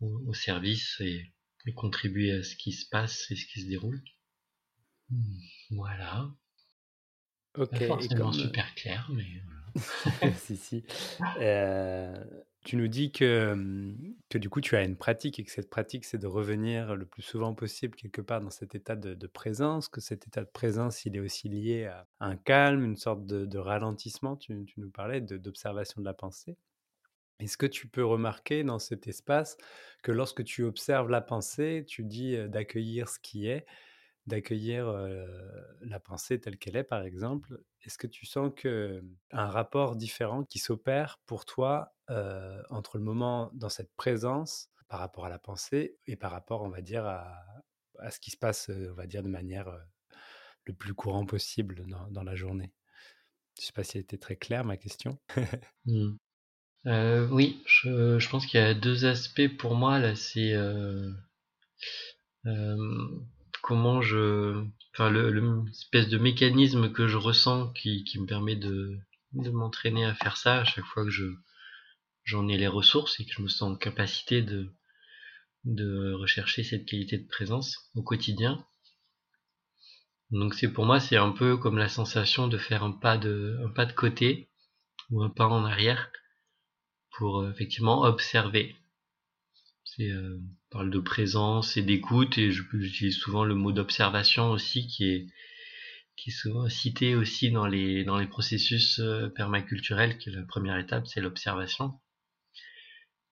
au, 0.00 0.34
service 0.34 1.00
et, 1.00 1.32
contribuer 1.76 2.32
à 2.32 2.42
ce 2.42 2.56
qui 2.56 2.72
se 2.72 2.88
passe 2.90 3.30
et 3.30 3.36
ce 3.36 3.46
qui 3.46 3.60
se 3.62 3.68
déroule. 3.68 4.02
Hmm, 5.10 5.38
voilà. 5.70 6.28
Ok. 7.56 7.70
Pas 7.70 7.86
forcément 7.86 8.32
super 8.32 8.74
clair, 8.74 9.08
mais 9.12 9.42
si 10.36 10.56
si. 10.56 10.84
Euh, 11.40 12.24
tu 12.64 12.76
nous 12.76 12.88
dis 12.88 13.12
que, 13.12 13.54
que 14.32 14.38
du 14.38 14.48
coup, 14.48 14.62
tu 14.62 14.76
as 14.76 14.82
une 14.82 14.96
pratique 14.96 15.38
et 15.38 15.44
que 15.44 15.50
cette 15.50 15.68
pratique, 15.68 16.06
c'est 16.06 16.16
de 16.16 16.26
revenir 16.26 16.96
le 16.96 17.04
plus 17.04 17.20
souvent 17.20 17.52
possible 17.52 17.94
quelque 17.94 18.22
part 18.22 18.40
dans 18.40 18.48
cet 18.48 18.74
état 18.74 18.96
de, 18.96 19.26
présence, 19.26 19.90
que 19.90 20.00
cet 20.00 20.26
état 20.26 20.40
de 20.40 20.48
présence, 20.48 21.04
il 21.04 21.16
est 21.16 21.20
aussi 21.20 21.50
lié 21.50 21.84
à 21.84 22.06
un 22.20 22.36
calme, 22.36 22.82
une 22.82 22.96
sorte 22.96 23.26
de, 23.26 23.58
ralentissement, 23.58 24.36
tu, 24.36 24.64
nous 24.78 24.90
parlais, 24.90 25.20
d'observation 25.20 26.00
de, 26.00 26.06
la 26.06 26.14
pensée. 26.14 26.56
Est-ce 27.40 27.58
que 27.58 27.66
tu 27.66 27.88
peux 27.88 28.06
remarquer 28.06 28.64
dans 28.64 28.78
cet 28.78 29.06
espace 29.06 29.58
que 30.02 30.12
lorsque 30.12 30.44
tu 30.44 30.64
observes 30.64 31.10
la 31.10 31.20
pensée, 31.20 31.84
tu 31.86 32.02
dis 32.02 32.38
d'accueillir 32.48 33.10
ce 33.10 33.18
qui 33.18 33.48
est, 33.48 33.66
d'accueillir 34.26 34.90
la 35.82 36.00
pensée 36.00 36.40
telle 36.40 36.56
qu'elle 36.56 36.76
est, 36.76 36.84
par 36.84 37.02
exemple, 37.02 37.60
est-ce 37.82 37.98
que 37.98 38.06
tu 38.06 38.24
sens 38.24 38.50
que 38.56 39.04
un 39.30 39.46
rapport 39.48 39.94
différent 39.94 40.42
qui 40.42 40.58
s'opère 40.58 41.20
pour 41.26 41.44
toi 41.44 41.92
entre 42.70 42.98
le 42.98 43.04
moment 43.04 43.50
dans 43.54 43.68
cette 43.68 43.94
présence 43.96 44.68
par 44.88 45.00
rapport 45.00 45.24
à 45.24 45.30
la 45.30 45.38
pensée 45.38 45.96
et 46.06 46.16
par 46.16 46.32
rapport, 46.32 46.62
on 46.62 46.68
va 46.68 46.82
dire, 46.82 47.06
à, 47.06 47.34
ce 48.10 48.20
qui 48.20 48.30
se 48.30 48.36
passe, 48.36 48.70
on 48.70 48.94
va 48.94 49.06
dire, 49.06 49.22
de 49.22 49.28
manière 49.28 49.70
le 50.66 50.74
plus 50.74 50.94
courant 50.94 51.24
possible 51.24 51.86
dans, 52.10 52.22
la 52.22 52.34
journée 52.34 52.72
Je 53.56 53.62
ne 53.62 53.66
sais 53.66 53.72
pas 53.72 53.84
si 53.84 53.98
était 53.98 54.18
très 54.18 54.36
claire 54.36 54.64
ma 54.64 54.76
question. 54.76 55.18
Mmh. 56.84 57.30
oui, 57.30 57.62
je, 57.66 58.28
pense 58.28 58.44
qu'il 58.46 58.58
y 58.58 58.62
a 58.62 58.74
deux 58.74 59.04
aspects 59.04 59.56
pour 59.56 59.76
moi 59.76 60.00
là. 60.00 60.16
C'est 60.16 60.52
comment 63.62 64.02
je, 64.02 64.62
enfin 64.92 65.08
le, 65.08 65.64
espèce 65.70 66.08
de 66.08 66.18
mécanisme 66.18 66.92
que 66.92 67.06
je 67.06 67.16
ressens 67.16 67.68
qui, 67.72 68.04
me 68.18 68.26
permet 68.26 68.56
de 68.56 69.00
m'entraîner 69.32 70.04
à 70.04 70.14
faire 70.14 70.36
ça 70.36 70.60
à 70.60 70.64
chaque 70.64 70.84
fois 70.84 71.04
que 71.04 71.10
je 71.10 71.32
j'en 72.24 72.48
ai 72.48 72.56
les 72.56 72.68
ressources 72.68 73.18
et 73.20 73.24
que 73.24 73.32
je 73.32 73.42
me 73.42 73.48
sens 73.48 73.72
en 73.72 73.76
capacité 73.76 74.42
de 74.42 76.12
rechercher 76.12 76.64
cette 76.64 76.86
qualité 76.86 77.18
de 77.18 77.28
présence 77.28 77.90
au 77.94 78.02
quotidien. 78.02 78.64
Donc 80.30 80.54
c'est 80.54 80.72
pour 80.72 80.86
moi 80.86 80.98
c'est 80.98 81.16
un 81.16 81.30
peu 81.30 81.58
comme 81.58 81.76
la 81.76 81.90
sensation 81.90 82.48
de 82.48 82.56
faire 82.56 82.84
un 82.84 82.92
pas 82.92 83.18
de 83.18 83.92
côté 83.94 84.50
ou 85.10 85.22
un 85.22 85.28
pas 85.28 85.46
en 85.46 85.64
arrière 85.64 86.10
pour 87.12 87.40
euh, 87.40 87.50
effectivement 87.52 88.02
observer 88.02 88.74
euh, 90.00 90.38
parle 90.70 90.90
de 90.90 90.98
présence 90.98 91.76
et 91.76 91.82
d'écoute 91.82 92.38
et 92.38 92.50
j'utilise 92.50 93.18
souvent 93.18 93.44
le 93.44 93.54
mot 93.54 93.72
d'observation 93.72 94.50
aussi 94.50 94.86
qui 94.86 95.04
est 95.04 95.26
qui 96.16 96.30
est 96.30 96.32
souvent 96.32 96.66
cité 96.70 97.14
aussi 97.14 97.50
dans 97.50 97.66
les 97.66 98.02
dans 98.04 98.16
les 98.16 98.26
processus 98.26 98.98
euh, 99.00 99.28
permaculturels 99.28 100.16
qui 100.16 100.30
est 100.30 100.32
la 100.32 100.44
première 100.44 100.78
étape 100.78 101.06
c'est 101.06 101.20
l'observation 101.20 102.00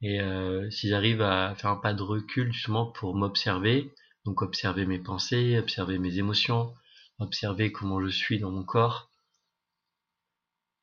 et 0.03 0.21
euh, 0.21 0.71
si 0.71 0.89
j'arrive 0.89 1.23
à 1.23 1.55
faire 1.57 1.71
un 1.71 1.77
pas 1.77 1.95
de 1.95 2.03
recul 2.03 2.53
justement 2.53 2.87
pour 2.87 3.15
m'observer 3.15 3.93
donc 4.25 4.43
observer 4.43 4.87
mes 4.87 4.99
pensées 4.99 5.59
observer 5.59 5.99
mes 5.99 6.19
émotions 6.19 6.75
observer 7.19 7.73
comment 7.73 8.01
je 8.01 8.09
suis 8.09 8.39
dans 8.39 8.51
mon 8.51 8.65
corps 8.65 9.11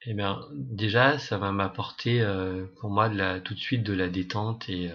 eh 0.06 0.14
bien 0.14 0.40
déjà 0.54 1.18
ça 1.20 1.38
va 1.38 1.52
m'apporter 1.52 2.22
euh, 2.22 2.66
pour 2.80 2.90
moi 2.90 3.10
tout 3.40 3.54
de 3.54 3.60
suite 3.60 3.84
de 3.84 3.94
la 3.94 4.10
détente 4.10 4.70
et 4.70 4.92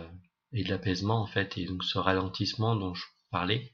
et 0.53 0.65
de 0.65 0.69
l'apaisement 0.69 1.21
en 1.21 1.27
fait 1.27 1.57
et 1.59 1.65
donc 1.65 1.85
ce 1.85 1.99
ralentissement 1.99 2.77
dont 2.77 2.95
je 2.95 3.05
parlais. 3.31 3.73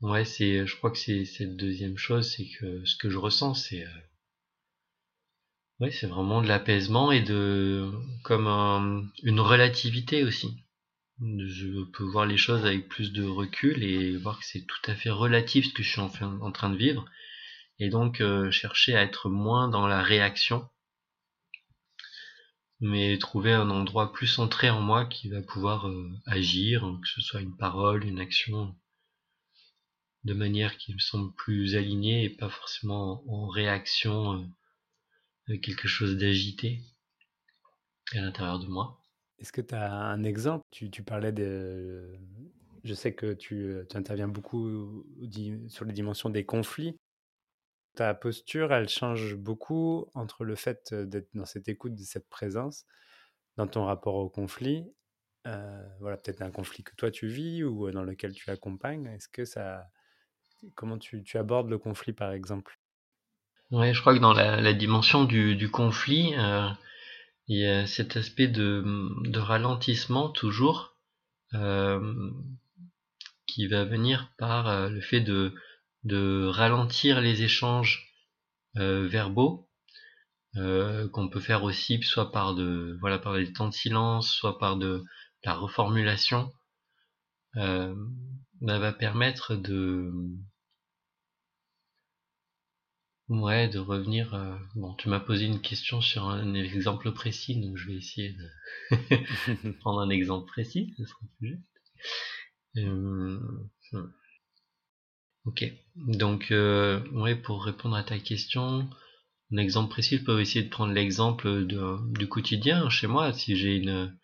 Ouais 0.00 0.24
c'est 0.24 0.66
je 0.66 0.76
crois 0.76 0.90
que 0.90 0.98
c'est 0.98 1.24
cette 1.24 1.56
deuxième 1.56 1.98
chose 1.98 2.34
c'est 2.34 2.48
que 2.58 2.84
ce 2.84 2.96
que 2.96 3.10
je 3.10 3.18
ressens 3.18 3.54
c'est 3.54 3.84
ouais 5.80 5.90
c'est 5.90 6.06
vraiment 6.06 6.42
de 6.42 6.48
l'apaisement 6.48 7.12
et 7.12 7.22
de 7.22 7.90
comme 8.22 9.10
une 9.22 9.40
relativité 9.40 10.24
aussi. 10.24 10.56
Je 11.20 11.84
peux 11.84 12.04
voir 12.04 12.26
les 12.26 12.38
choses 12.38 12.64
avec 12.64 12.88
plus 12.88 13.12
de 13.12 13.24
recul 13.24 13.82
et 13.82 14.16
voir 14.16 14.38
que 14.38 14.46
c'est 14.46 14.64
tout 14.66 14.80
à 14.90 14.94
fait 14.94 15.10
relatif 15.10 15.66
ce 15.66 15.72
que 15.74 15.82
je 15.82 15.90
suis 15.90 16.00
en, 16.00 16.52
train 16.52 16.70
de 16.70 16.76
vivre. 16.76 17.04
Et 17.78 17.90
donc 17.90 18.20
euh, 18.20 18.50
chercher 18.50 18.96
à 18.96 19.02
être 19.02 19.28
moins 19.28 19.68
dans 19.68 19.86
la 19.86 20.02
réaction 20.02 20.68
mais 22.80 23.18
trouver 23.18 23.52
un 23.52 23.70
endroit 23.70 24.12
plus 24.12 24.26
centré 24.26 24.70
en 24.70 24.80
moi 24.80 25.04
qui 25.04 25.28
va 25.28 25.42
pouvoir 25.42 25.88
euh, 25.88 26.10
agir, 26.26 26.80
que 27.02 27.08
ce 27.08 27.20
soit 27.20 27.40
une 27.40 27.56
parole, 27.56 28.04
une 28.04 28.20
action, 28.20 28.74
de 30.24 30.34
manière 30.34 30.76
qui 30.78 30.94
me 30.94 30.98
semble 30.98 31.32
plus 31.34 31.76
alignée 31.76 32.24
et 32.24 32.30
pas 32.30 32.48
forcément 32.48 33.22
en 33.28 33.48
réaction 33.48 34.34
euh, 34.34 34.46
avec 35.48 35.62
quelque 35.62 35.88
chose 35.88 36.16
d'agité 36.16 36.80
à 38.12 38.20
l'intérieur 38.20 38.58
de 38.58 38.66
moi. 38.66 39.00
Est-ce 39.38 39.52
que 39.52 39.60
tu 39.60 39.74
as 39.74 39.92
un 39.92 40.22
exemple? 40.22 40.64
Tu, 40.70 40.90
parlais 41.02 41.32
de... 41.32 42.18
Je 42.84 42.94
sais 42.94 43.14
que 43.14 43.32
tu, 43.32 43.74
tu 43.88 43.96
interviens 43.96 44.28
beaucoup 44.28 45.04
sur 45.68 45.84
les 45.84 45.92
dimensions 45.92 46.30
des 46.30 46.44
conflits. 46.44 46.96
Ta 47.96 48.14
posture, 48.14 48.72
elle 48.72 48.88
change 48.88 49.34
beaucoup 49.34 50.06
entre 50.14 50.44
le 50.44 50.54
fait 50.54 50.94
d'être 50.94 51.28
dans 51.34 51.46
cette 51.46 51.68
écoute, 51.68 51.94
de 51.94 52.02
cette 52.02 52.28
présence, 52.28 52.86
dans 53.56 53.66
ton 53.66 53.84
rapport 53.84 54.14
au 54.14 54.28
conflit. 54.28 54.84
voilà, 55.44 56.16
peut-être 56.16 56.42
un 56.42 56.50
conflit 56.50 56.84
que 56.84 56.94
toi 56.96 57.10
tu 57.10 57.26
vis 57.26 57.64
ou 57.64 57.90
dans 57.90 58.04
lequel 58.04 58.32
tu 58.32 58.50
accompagnes. 58.50 59.06
Est-ce 59.06 59.28
que 59.28 59.44
ça, 59.44 59.90
comment 60.74 60.98
tu, 60.98 61.24
abordes 61.34 61.70
le 61.70 61.78
conflit 61.78 62.12
par 62.12 62.32
exemple? 62.32 62.79
Ouais, 63.70 63.94
je 63.94 64.00
crois 64.00 64.14
que 64.14 64.20
dans 64.20 64.32
la, 64.32 64.72
dimension 64.72 65.24
du, 65.24 65.70
conflit, 65.70 66.34
il 67.48 67.58
y 67.58 67.66
a 67.66 67.86
cet 67.86 68.16
aspect 68.16 68.48
de, 68.48 68.84
de 69.24 69.38
ralentissement 69.38 70.28
toujours 70.30 70.96
qui 73.46 73.66
va 73.66 73.84
venir 73.84 74.32
par 74.38 74.88
le 74.88 75.00
fait 75.00 75.20
de 75.20 75.54
de 76.04 76.46
ralentir 76.46 77.20
les 77.20 77.42
échanges 77.42 78.14
euh, 78.76 79.06
verbaux 79.06 79.68
euh, 80.56 81.08
qu'on 81.08 81.28
peut 81.28 81.40
faire 81.40 81.62
aussi 81.64 82.02
soit 82.02 82.32
par 82.32 82.54
de 82.54 82.96
voilà 83.00 83.18
par 83.18 83.34
des 83.34 83.52
temps 83.52 83.68
de 83.68 83.74
silence 83.74 84.30
soit 84.30 84.58
par 84.58 84.76
de 84.76 85.04
la 85.44 85.54
reformulation 85.54 86.50
euh, 87.56 87.94
ça 88.66 88.78
va 88.78 88.92
permettre 88.92 89.56
de 89.56 90.10
ouais 93.30 93.68
de 93.68 93.78
revenir 93.78 94.34
bon 94.74 94.94
tu 94.94 95.08
m'as 95.08 95.20
posé 95.20 95.46
une 95.46 95.60
question 95.60 96.00
sur 96.00 96.28
un 96.28 96.52
exemple 96.54 97.12
précis 97.12 97.56
donc 97.60 97.76
je 97.76 97.86
vais 97.86 97.96
essayer 97.96 98.34
de 98.34 99.72
prendre 99.80 100.00
un 100.00 100.10
exemple 100.10 100.46
précis 100.46 100.92
ce 100.98 101.06
sera 101.06 101.20
plus 101.38 101.48
juste 102.74 102.86
hmm. 102.86 103.38
Ok, 105.46 105.64
donc 105.96 106.50
euh, 106.50 107.00
ouais, 107.12 107.34
pour 107.34 107.64
répondre 107.64 107.96
à 107.96 108.04
ta 108.04 108.18
question, 108.18 108.88
un 109.52 109.56
exemple 109.56 109.90
précis, 109.90 110.18
je 110.18 110.24
peux 110.24 110.40
essayer 110.40 110.64
de 110.64 110.70
prendre 110.70 110.92
l'exemple 110.92 111.66
du 111.66 112.28
quotidien 112.28 112.88
chez 112.90 113.06
moi. 113.06 113.32
Si 113.32 113.56
j'ai 113.56 113.76
une 113.76 114.16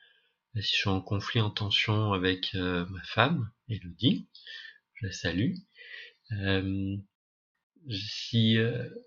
si 0.54 0.72
je 0.74 0.80
suis 0.80 0.88
en 0.88 1.00
conflit, 1.00 1.40
en 1.40 1.50
tension 1.50 2.12
avec 2.12 2.54
ma 2.54 3.02
femme, 3.04 3.50
Elodie, 3.68 4.28
je 4.94 5.06
la 5.06 5.12
salue. 5.12 5.54
Si 7.90 8.56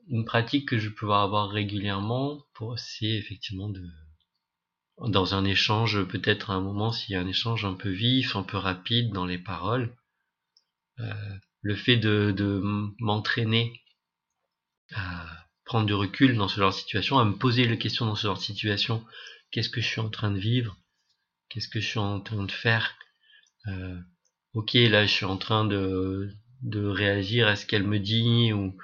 une 0.07 0.25
pratique 0.25 0.69
que 0.69 0.77
je 0.77 0.89
peux 0.89 1.11
avoir 1.11 1.49
régulièrement, 1.49 2.45
c'est 2.77 3.05
effectivement 3.05 3.69
de 3.69 3.83
dans 5.07 5.33
un 5.33 5.45
échange, 5.45 6.03
peut-être 6.03 6.51
à 6.51 6.55
un 6.55 6.61
moment, 6.61 6.91
s'il 6.91 7.13
y 7.13 7.15
a 7.15 7.21
un 7.21 7.27
échange 7.27 7.63
un 7.63 7.73
peu 7.73 7.89
vif, 7.89 8.35
un 8.35 8.43
peu 8.43 8.57
rapide 8.57 9.13
dans 9.13 9.25
les 9.25 9.37
paroles, 9.37 9.95
euh, 10.99 11.13
le 11.61 11.75
fait 11.75 11.97
de, 11.97 12.33
de 12.35 12.61
m'entraîner 12.99 13.81
à 14.93 15.25
prendre 15.63 15.85
du 15.85 15.93
recul 15.93 16.35
dans 16.35 16.47
ce 16.47 16.59
genre 16.59 16.71
de 16.71 16.75
situation, 16.75 17.19
à 17.19 17.25
me 17.25 17.37
poser 17.37 17.65
les 17.65 17.77
questions 17.77 18.05
dans 18.05 18.15
ce 18.15 18.27
genre 18.27 18.37
de 18.37 18.43
situation, 18.43 19.05
qu'est-ce 19.51 19.69
que 19.69 19.81
je 19.81 19.87
suis 19.87 20.01
en 20.01 20.09
train 20.09 20.31
de 20.31 20.39
vivre, 20.39 20.77
qu'est-ce 21.47 21.69
que 21.69 21.79
je 21.79 21.87
suis 21.87 21.99
en 21.99 22.19
train 22.19 22.43
de 22.43 22.51
faire, 22.51 22.97
euh, 23.67 23.97
ok 24.53 24.73
là 24.73 25.05
je 25.05 25.11
suis 25.11 25.25
en 25.25 25.37
train 25.37 25.63
de, 25.63 26.33
de 26.61 26.85
réagir 26.85 27.47
à 27.47 27.55
ce 27.55 27.65
qu'elle 27.65 27.87
me 27.87 27.99
dit 27.99 28.53
ou, 28.53 28.75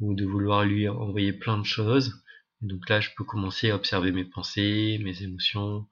de 0.00 0.24
vouloir 0.24 0.64
lui 0.64 0.88
envoyer 0.88 1.32
plein 1.32 1.58
de 1.58 1.64
choses, 1.64 2.22
donc 2.60 2.88
là, 2.88 3.00
je 3.00 3.10
peux 3.16 3.24
commencer 3.24 3.70
à 3.70 3.76
observer 3.76 4.12
mes 4.12 4.24
pensées, 4.24 4.98
mes 5.02 5.22
émotions, 5.22 5.86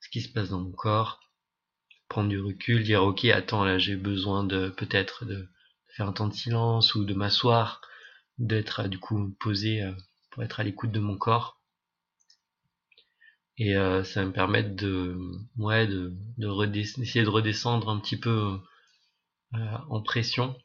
ce 0.00 0.08
qui 0.08 0.20
se 0.20 0.32
passe 0.32 0.50
dans 0.50 0.60
mon 0.60 0.72
corps, 0.72 1.20
prendre 2.08 2.28
du 2.28 2.40
recul, 2.40 2.82
dire 2.82 3.04
ok, 3.04 3.24
attends, 3.26 3.64
là 3.64 3.78
j'ai 3.78 3.96
besoin 3.96 4.44
de 4.44 4.68
peut-être 4.70 5.24
de 5.24 5.48
faire 5.96 6.08
un 6.08 6.12
temps 6.12 6.28
de 6.28 6.34
silence 6.34 6.94
ou 6.94 7.04
de 7.04 7.14
m'asseoir, 7.14 7.80
d'être 8.38 8.88
du 8.88 8.98
coup 8.98 9.36
posé 9.40 9.82
euh, 9.82 9.92
pour 10.30 10.42
être 10.42 10.60
à 10.60 10.64
l'écoute 10.64 10.92
de 10.92 11.00
mon 11.00 11.16
corps. 11.16 11.60
Et 13.58 13.76
euh, 13.76 14.04
ça 14.04 14.20
va 14.22 14.28
me 14.28 14.32
permettre 14.32 14.76
de, 14.76 15.18
ouais, 15.56 15.86
de, 15.86 16.14
de 16.38 16.66
d'essayer 16.66 17.24
de 17.24 17.28
redescendre 17.28 17.88
un 17.90 17.98
petit 17.98 18.16
peu 18.16 18.58
euh, 19.54 19.78
en 19.88 20.00
pression 20.02 20.56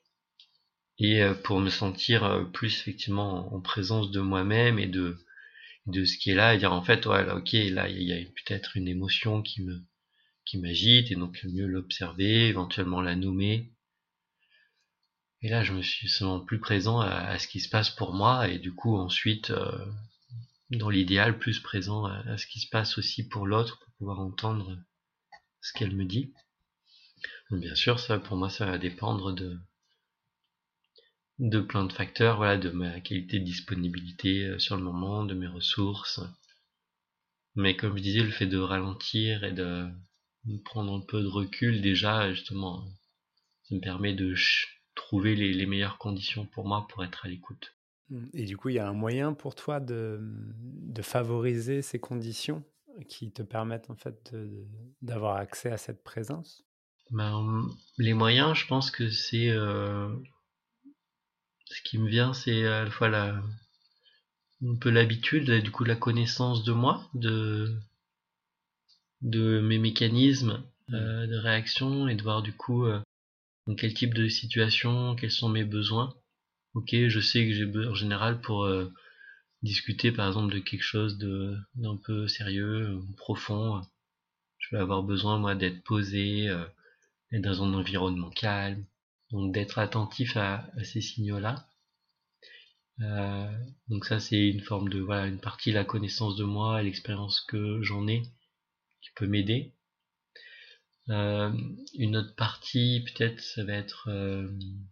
et 0.99 1.23
pour 1.43 1.59
me 1.59 1.69
sentir 1.69 2.49
plus 2.53 2.79
effectivement 2.79 3.53
en 3.53 3.61
présence 3.61 4.11
de 4.11 4.19
moi-même 4.19 4.79
et 4.79 4.87
de 4.87 5.17
de 5.85 6.05
ce 6.05 6.17
qui 6.17 6.31
est 6.31 6.35
là 6.35 6.55
et 6.55 6.57
dire 6.57 6.71
en 6.73 6.81
fait 6.83 7.05
ouais 7.05 7.25
là, 7.25 7.35
ok 7.35 7.51
là 7.53 7.89
il 7.89 8.03
y 8.03 8.13
a 8.13 8.17
peut-être 8.17 8.77
une 8.77 8.87
émotion 8.87 9.41
qui 9.41 9.63
me 9.63 9.81
qui 10.45 10.57
m'agite 10.57 11.11
et 11.11 11.15
donc 11.15 11.43
mieux 11.43 11.67
l'observer 11.67 12.47
éventuellement 12.47 13.01
la 13.01 13.15
nommer. 13.15 13.71
Et 15.41 15.49
là 15.49 15.63
je 15.63 15.73
me 15.73 15.81
suis 15.81 16.07
seulement 16.07 16.39
plus 16.39 16.59
présent 16.59 16.99
à, 17.01 17.37
ce 17.37 17.47
qui 17.47 17.59
se 17.59 17.69
passe 17.69 17.89
pour 17.89 18.13
moi 18.13 18.47
et 18.47 18.59
du 18.59 18.73
coup 18.73 18.95
ensuite 18.95 19.49
euh, 19.51 19.85
dans 20.69 20.89
l'idéal 20.89 21.37
plus 21.37 21.59
présent 21.59 22.05
à, 22.05 22.37
ce 22.37 22.47
qui 22.47 22.59
se 22.59 22.69
passe 22.69 22.97
aussi 22.97 23.27
pour 23.27 23.45
l'autre 23.45 23.79
pour 23.79 23.93
pouvoir 23.95 24.19
entendre 24.21 24.77
ce 25.61 25.73
qu'elle 25.73 25.95
me 25.95 26.05
dit. 26.05 26.33
Bien 27.51 27.75
sûr 27.75 27.99
ça 27.99 28.19
pour 28.19 28.37
moi 28.37 28.49
ça 28.49 28.65
va 28.65 28.77
dépendre 28.77 29.33
de 29.33 29.57
de 31.39 31.59
plein 31.59 31.85
de 31.85 31.93
facteurs, 31.93 32.37
voilà, 32.37 32.57
de 32.57 32.69
ma 32.69 32.99
qualité 32.99 33.39
de 33.39 33.45
disponibilité 33.45 34.45
euh, 34.45 34.59
sur 34.59 34.77
le 34.77 34.83
moment, 34.83 35.23
de 35.23 35.33
mes 35.33 35.47
ressources. 35.47 36.21
Mais 37.55 37.75
comme 37.75 37.97
je 37.97 38.03
disais, 38.03 38.23
le 38.23 38.31
fait 38.31 38.47
de 38.47 38.57
ralentir 38.57 39.43
et 39.43 39.51
de, 39.51 39.87
prendre 40.65 40.93
un 40.93 41.01
peu 41.01 41.21
de 41.21 41.27
recul, 41.27 41.81
déjà, 41.81 42.31
justement, 42.31 42.83
ça 43.63 43.75
me 43.75 43.81
permet 43.81 44.13
de 44.13 44.35
trouver 44.95 45.35
les, 45.35 45.65
meilleures 45.65 45.97
conditions 45.97 46.45
pour 46.45 46.67
moi 46.67 46.87
pour 46.89 47.03
être 47.03 47.25
à 47.25 47.29
l'écoute. 47.29 47.75
Mmh. 48.09 48.25
Et 48.33 48.45
du 48.45 48.57
coup, 48.57 48.69
il 48.69 48.75
y 48.75 48.79
a 48.79 48.87
un 48.87 48.93
moyen 48.93 49.33
pour 49.33 49.55
toi 49.55 49.79
de, 49.79 50.19
de 50.21 51.01
favoriser 51.01 51.81
ces 51.81 51.99
conditions 51.99 52.63
qui 53.07 53.31
te 53.31 53.41
permettent 53.41 53.89
en 53.89 53.95
fait 53.95 54.35
d'avoir 55.01 55.37
accès 55.37 55.71
à 55.71 55.77
cette 55.77 56.03
présence? 56.03 56.63
Ben, 57.11 57.67
Les 57.97 58.13
moyens, 58.13 58.55
je 58.55 58.67
pense 58.67 58.91
que 58.91 59.09
c'est 59.09 59.49
euh, 59.49 60.09
ce 61.73 61.81
qui 61.81 61.97
me 61.97 62.07
vient, 62.07 62.33
c'est 62.33 62.65
à 62.65 62.83
la 62.83 62.91
fois 62.91 63.09
la, 63.09 63.41
un 64.65 64.75
peu 64.75 64.89
l'habitude, 64.89 65.49
du 65.51 65.71
coup 65.71 65.83
la 65.83 65.95
connaissance 65.95 66.63
de 66.63 66.71
moi, 66.71 67.09
de, 67.15 67.75
de 69.21 69.59
mes 69.59 69.79
mécanismes 69.79 70.63
mmh. 70.89 70.95
euh, 70.95 71.27
de 71.27 71.35
réaction 71.35 72.07
et 72.07 72.15
de 72.15 72.21
voir 72.21 72.43
du 72.43 72.53
coup 72.53 72.85
euh, 72.85 73.01
dans 73.67 73.75
quel 73.75 73.93
type 73.93 74.13
de 74.13 74.27
situation, 74.27 75.15
quels 75.15 75.31
sont 75.31 75.49
mes 75.49 75.63
besoins. 75.63 76.13
Ok, 76.75 76.89
je 76.91 77.19
sais 77.19 77.45
que 77.47 77.53
j'ai 77.53 77.65
besoin 77.65 77.91
en 77.91 77.95
général 77.95 78.41
pour 78.41 78.65
euh, 78.65 78.91
discuter 79.63 80.11
par 80.11 80.27
exemple 80.27 80.53
de 80.53 80.59
quelque 80.59 80.83
chose 80.83 81.17
de 81.17 81.57
d'un 81.75 81.97
peu 81.97 82.27
sérieux, 82.27 82.99
profond. 83.17 83.81
Je 84.59 84.75
vais 84.75 84.81
avoir 84.81 85.03
besoin 85.03 85.37
moi 85.39 85.55
d'être 85.55 85.83
posé, 85.83 86.47
d'être 87.31 87.41
dans 87.43 87.63
un 87.63 87.73
environnement 87.73 88.29
calme, 88.29 88.85
donc 89.33 89.51
d'être 89.51 89.79
attentif 89.79 90.37
à, 90.37 90.69
ces 90.83 91.01
signaux-là. 91.01 91.67
Euh, 93.01 93.51
donc 93.87 94.05
ça 94.05 94.19
c'est 94.19 94.47
une 94.47 94.61
forme 94.61 94.87
de 94.89 94.99
voilà 94.99 95.25
une 95.25 95.41
partie 95.41 95.71
la 95.71 95.83
connaissance 95.83 96.35
de 96.35 96.43
moi, 96.43 96.83
l'expérience 96.83 97.41
que 97.41 97.81
j'en 97.81 98.07
ai 98.07 98.21
qui 99.01 99.09
peut 99.15 99.25
m'aider. 99.27 99.73
Euh, 101.09 101.51
une 101.95 102.15
autre 102.15 102.35
partie 102.35 103.03
peut-être 103.07 103.41
ça 103.41 103.63
va 103.65 103.73
être 103.73 104.07
euh, 104.09 104.47
une 104.47 104.87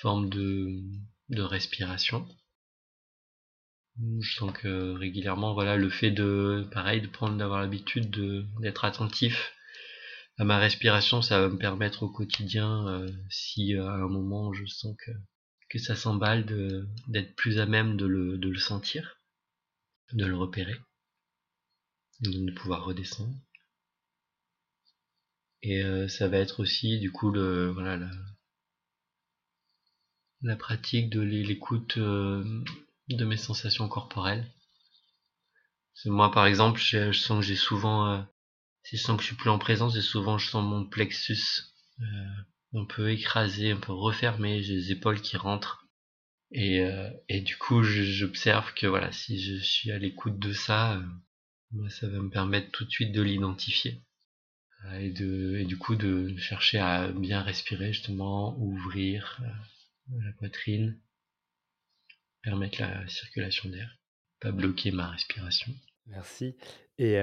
forme 0.00 0.28
de, 0.28 0.82
de 1.28 1.42
respiration. 1.42 2.26
Je 4.20 4.34
sens 4.34 4.52
que 4.52 4.94
régulièrement 4.94 5.54
voilà 5.54 5.76
le 5.76 5.88
fait 5.88 6.10
de 6.10 6.68
pareil 6.72 7.00
de 7.00 7.06
prendre 7.06 7.36
d'avoir 7.38 7.60
l'habitude 7.60 8.10
d'être 8.60 8.84
attentif 8.84 9.52
à 10.40 10.44
ma 10.44 10.58
respiration, 10.58 11.20
ça 11.20 11.38
va 11.38 11.48
me 11.50 11.58
permettre 11.58 12.02
au 12.02 12.08
quotidien, 12.08 12.88
euh, 12.88 13.06
si 13.28 13.76
euh, 13.76 13.86
à 13.86 13.96
un 13.96 14.08
moment 14.08 14.54
je 14.54 14.64
sens 14.64 14.96
que, 15.68 15.78
ça 15.78 15.94
s'emballe, 15.94 16.46
d'être 17.08 17.36
plus 17.36 17.58
à 17.58 17.66
même 17.66 17.98
de 17.98 18.06
le, 18.06 18.58
sentir, 18.58 19.18
de 20.14 20.24
le 20.24 20.34
repérer, 20.34 20.76
de 22.22 22.50
pouvoir 22.52 22.86
redescendre. 22.86 23.34
Et 25.62 25.84
euh, 25.84 26.08
ça 26.08 26.26
va 26.26 26.38
être 26.38 26.60
aussi 26.60 26.98
du 26.98 27.12
coup 27.12 27.30
la 27.32 28.00
pratique 30.56 31.10
de 31.10 31.20
l'écoute 31.20 31.98
de 31.98 33.24
mes 33.26 33.36
sensations 33.36 33.88
corporelles. 33.88 34.50
Moi 36.06 36.30
par 36.32 36.46
exemple, 36.46 36.80
je, 36.80 37.12
sens 37.12 37.40
que 37.40 37.46
j'ai 37.46 37.56
souvent 37.56 38.26
si 38.82 38.96
je 38.96 39.02
sens 39.02 39.16
que 39.16 39.22
je 39.22 39.28
suis 39.28 39.36
plus 39.36 39.50
en 39.50 39.58
présence, 39.58 39.96
et 39.96 40.02
souvent 40.02 40.38
je 40.38 40.50
sens 40.50 40.64
mon 40.64 40.84
plexus 40.84 41.64
euh, 42.00 42.78
un 42.80 42.84
peu 42.84 43.10
écrasé, 43.10 43.72
un 43.72 43.80
peu 43.80 43.92
refermé, 43.92 44.62
j'ai 44.62 44.74
les 44.74 44.92
épaules 44.92 45.20
qui 45.20 45.36
rentrent. 45.36 45.86
Et, 46.52 46.80
euh, 46.80 47.10
du 47.28 47.56
coup, 47.56 47.82
j'observe 47.82 48.74
que 48.74 48.86
voilà, 48.86 49.12
si 49.12 49.40
je 49.40 49.62
suis 49.62 49.92
à 49.92 49.98
l'écoute 49.98 50.38
de 50.38 50.52
ça, 50.52 50.96
euh, 50.96 51.88
ça 51.88 52.08
va 52.08 52.18
me 52.18 52.30
permettre 52.30 52.70
tout 52.72 52.84
de 52.84 52.90
suite 52.90 53.12
de 53.12 53.22
l'identifier. 53.22 54.00
Et, 54.98 55.10
de, 55.10 55.58
et 55.58 55.66
du 55.66 55.76
coup, 55.76 55.94
de 55.94 56.34
chercher 56.38 56.78
à 56.78 57.08
bien 57.08 57.42
respirer, 57.42 57.92
justement, 57.92 58.58
ouvrir 58.58 59.38
la 60.08 60.32
poitrine, 60.32 60.98
permettre 62.42 62.80
la 62.80 63.06
circulation 63.06 63.68
d'air, 63.68 63.98
pas 64.40 64.52
bloquer 64.52 64.90
ma 64.90 65.10
respiration. 65.10 65.72
Merci. 66.06 66.56
Et 66.96 67.18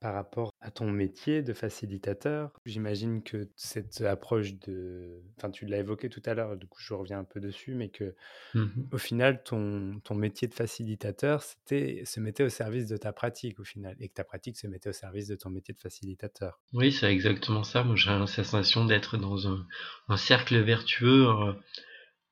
par 0.00 0.14
rapport 0.14 0.54
à 0.62 0.70
ton 0.70 0.90
métier 0.90 1.42
de 1.42 1.52
facilitateur, 1.52 2.50
j'imagine 2.64 3.22
que 3.22 3.50
cette 3.54 4.00
approche 4.00 4.54
de... 4.54 5.20
Enfin, 5.36 5.50
tu 5.50 5.66
l'as 5.66 5.78
évoqué 5.78 6.08
tout 6.08 6.22
à 6.24 6.32
l'heure, 6.32 6.56
du 6.56 6.66
coup 6.66 6.80
je 6.80 6.94
reviens 6.94 7.18
un 7.18 7.24
peu 7.24 7.38
dessus, 7.38 7.74
mais 7.74 7.90
que 7.90 8.14
mmh 8.54 8.66
au 8.92 8.98
final, 8.98 9.42
ton, 9.42 10.00
ton 10.02 10.14
métier 10.14 10.48
de 10.48 10.54
facilitateur, 10.54 11.42
c'était 11.42 12.02
se 12.06 12.18
mettait 12.18 12.44
au 12.44 12.48
service 12.48 12.86
de 12.88 12.96
ta 12.96 13.12
pratique 13.12 13.60
au 13.60 13.64
final, 13.64 13.94
et 14.00 14.08
que 14.08 14.14
ta 14.14 14.24
pratique 14.24 14.56
se 14.56 14.66
mettait 14.66 14.88
au 14.88 14.94
service 14.94 15.28
de 15.28 15.36
ton 15.36 15.50
métier 15.50 15.74
de 15.74 15.80
facilitateur. 15.80 16.58
Oui, 16.72 16.92
c'est 16.92 17.12
exactement 17.12 17.62
ça. 17.62 17.84
Moi, 17.84 17.94
j'ai 17.94 18.10
la 18.10 18.26
sensation 18.26 18.86
d'être 18.86 19.18
dans 19.18 19.48
un, 19.48 19.66
un, 20.08 20.16
cercle 20.16 20.58
vertueux 20.60 21.28
euh, 21.28 21.52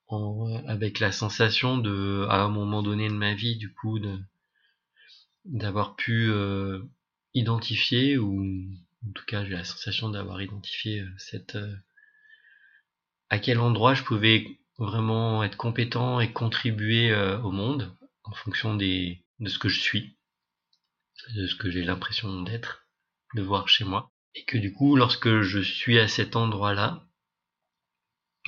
en, 0.09 0.63
avec 0.67 1.01
la 1.01 1.13
sensation 1.13 1.77
de, 1.77 2.27
à 2.31 2.43
un 2.43 2.49
moment 2.49 2.83
donné 2.83 3.09
de 3.09 3.15
ma 3.15 3.35
vie, 3.35 3.57
du 3.57 3.73
coup, 3.73 3.99
de 3.99 4.19
d'avoir 5.45 5.97
pu 5.97 6.31
euh, 6.31 6.83
identifié 7.35 8.19
ou 8.19 8.43
en 9.07 9.13
tout 9.13 9.25
cas 9.27 9.45
j'ai 9.45 9.53
la 9.53 9.65
sensation 9.65 10.09
d'avoir 10.09 10.41
identifié 10.43 11.01
euh, 11.01 11.11
cette 11.19 11.57
euh, 11.57 11.77
à 13.31 13.39
quel 13.39 13.59
endroit 13.59 13.95
je 13.95 14.03
pouvais 14.03 14.59
vraiment 14.79 15.43
être 15.45 15.57
compétent 15.57 16.21
et 16.21 16.33
contribuer 16.33 17.11
euh, 17.11 17.39
au 17.41 17.51
monde 17.51 17.95
en 18.25 18.33
fonction 18.33 18.75
des 18.75 19.25
de 19.41 19.49
ce 19.49 19.59
que 19.59 19.69
je 19.69 19.81
suis 19.81 20.17
de 21.35 21.47
ce 21.47 21.57
que 21.57 21.71
j'ai 21.71 21.85
l'impression 21.85 22.43
d'être 22.43 22.87
de 23.35 23.43
voir 23.43 23.69
chez 23.69 23.85
moi. 23.85 24.11
Et 24.35 24.45
que 24.45 24.57
du 24.57 24.73
coup 24.73 24.97
lorsque 24.97 25.43
je 25.43 25.59
suis 25.59 25.99
à 25.99 26.09
cet 26.09 26.37
endroit 26.37 26.75
là 26.75 27.05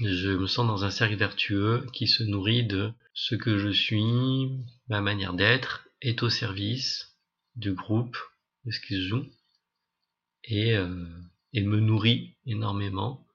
je 0.03 0.31
me 0.31 0.47
sens 0.47 0.67
dans 0.67 0.85
un 0.85 0.91
cercle 0.91 1.17
vertueux 1.17 1.87
qui 1.93 2.07
se 2.07 2.23
nourrit 2.23 2.65
de 2.65 2.93
ce 3.13 3.35
que 3.35 3.59
je 3.59 3.69
suis 3.69 4.49
ma 4.89 5.01
manière 5.01 5.35
d'être 5.35 5.87
est 6.01 6.23
au 6.23 6.31
service 6.31 7.19
du 7.57 7.73
groupe 7.75 8.17
de 8.65 8.71
ce 8.71 8.81
qui 8.81 8.95
se 8.95 9.09
joue 9.09 9.27
et, 10.45 10.75
et 11.53 11.63
me 11.63 11.81
nourrit 11.81 12.37
énormément 12.47 13.27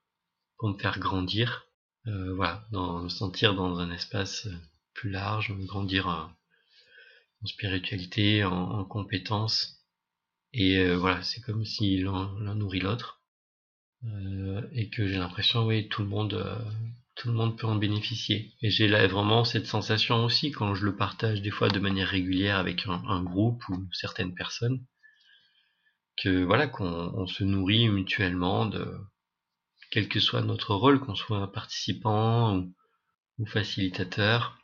pour 0.58 0.70
me 0.70 0.78
faire 0.78 1.00
grandir, 1.00 1.68
voilà, 2.06 2.66
dans, 2.72 3.04
me 3.04 3.10
sentir 3.10 3.56
dans 3.56 3.80
un 3.80 3.92
espace 3.92 4.48
plus 4.94 5.10
large, 5.10 5.52
me 5.52 5.66
grandir 5.66 6.08
en, 6.08 6.30
spiritualité, 7.46 8.44
en, 8.44 8.80
en 8.80 8.86
compétences. 8.86 9.86
Et 10.54 10.94
voilà, 10.96 11.22
c'est 11.22 11.42
comme 11.42 11.66
si 11.66 11.98
l'un 11.98 12.56
nourrit 12.56 12.80
l'autre. 12.80 13.22
et 14.74 14.90
que 14.90 15.08
j'ai 15.08 15.18
l'impression, 15.18 15.66
oui, 15.66 15.88
tout 15.90 16.02
le 16.02 16.08
monde 16.08 16.34
tout 17.16 17.30
le 17.30 17.34
monde 17.34 17.58
peut 17.58 17.68
en 17.68 17.76
bénéficier. 17.76 18.54
Et 18.62 18.70
j'ai 18.70 18.88
là 18.88 19.08
vraiment 19.08 19.46
cette 19.46 19.68
sensation 19.68 20.24
aussi 20.26 20.52
quand 20.52 20.76
je 20.76 20.86
le 20.86 20.96
partage 20.96 21.42
des 21.42 21.52
fois 21.52 21.70
de 21.70 21.80
manière 21.80 22.10
régulière 22.10 22.58
avec 22.58 22.86
un, 22.88 23.24
groupe 23.24 23.68
ou 23.70 23.88
certaines 23.94 24.36
personnes, 24.36 24.86
que 26.18 26.44
voilà 26.44 26.68
qu'on 26.68 27.28
se 27.28 27.44
nourrit 27.44 27.90
mutuellement 27.90 28.66
de 28.66 28.98
quel 29.92 30.08
que 30.08 30.20
soit 30.20 30.42
notre 30.42 30.76
rôle, 30.76 31.00
qu'on 31.00 31.16
soit 31.16 31.52
participant 31.52 32.68
ou, 33.38 33.46
facilitateur, 33.46 34.58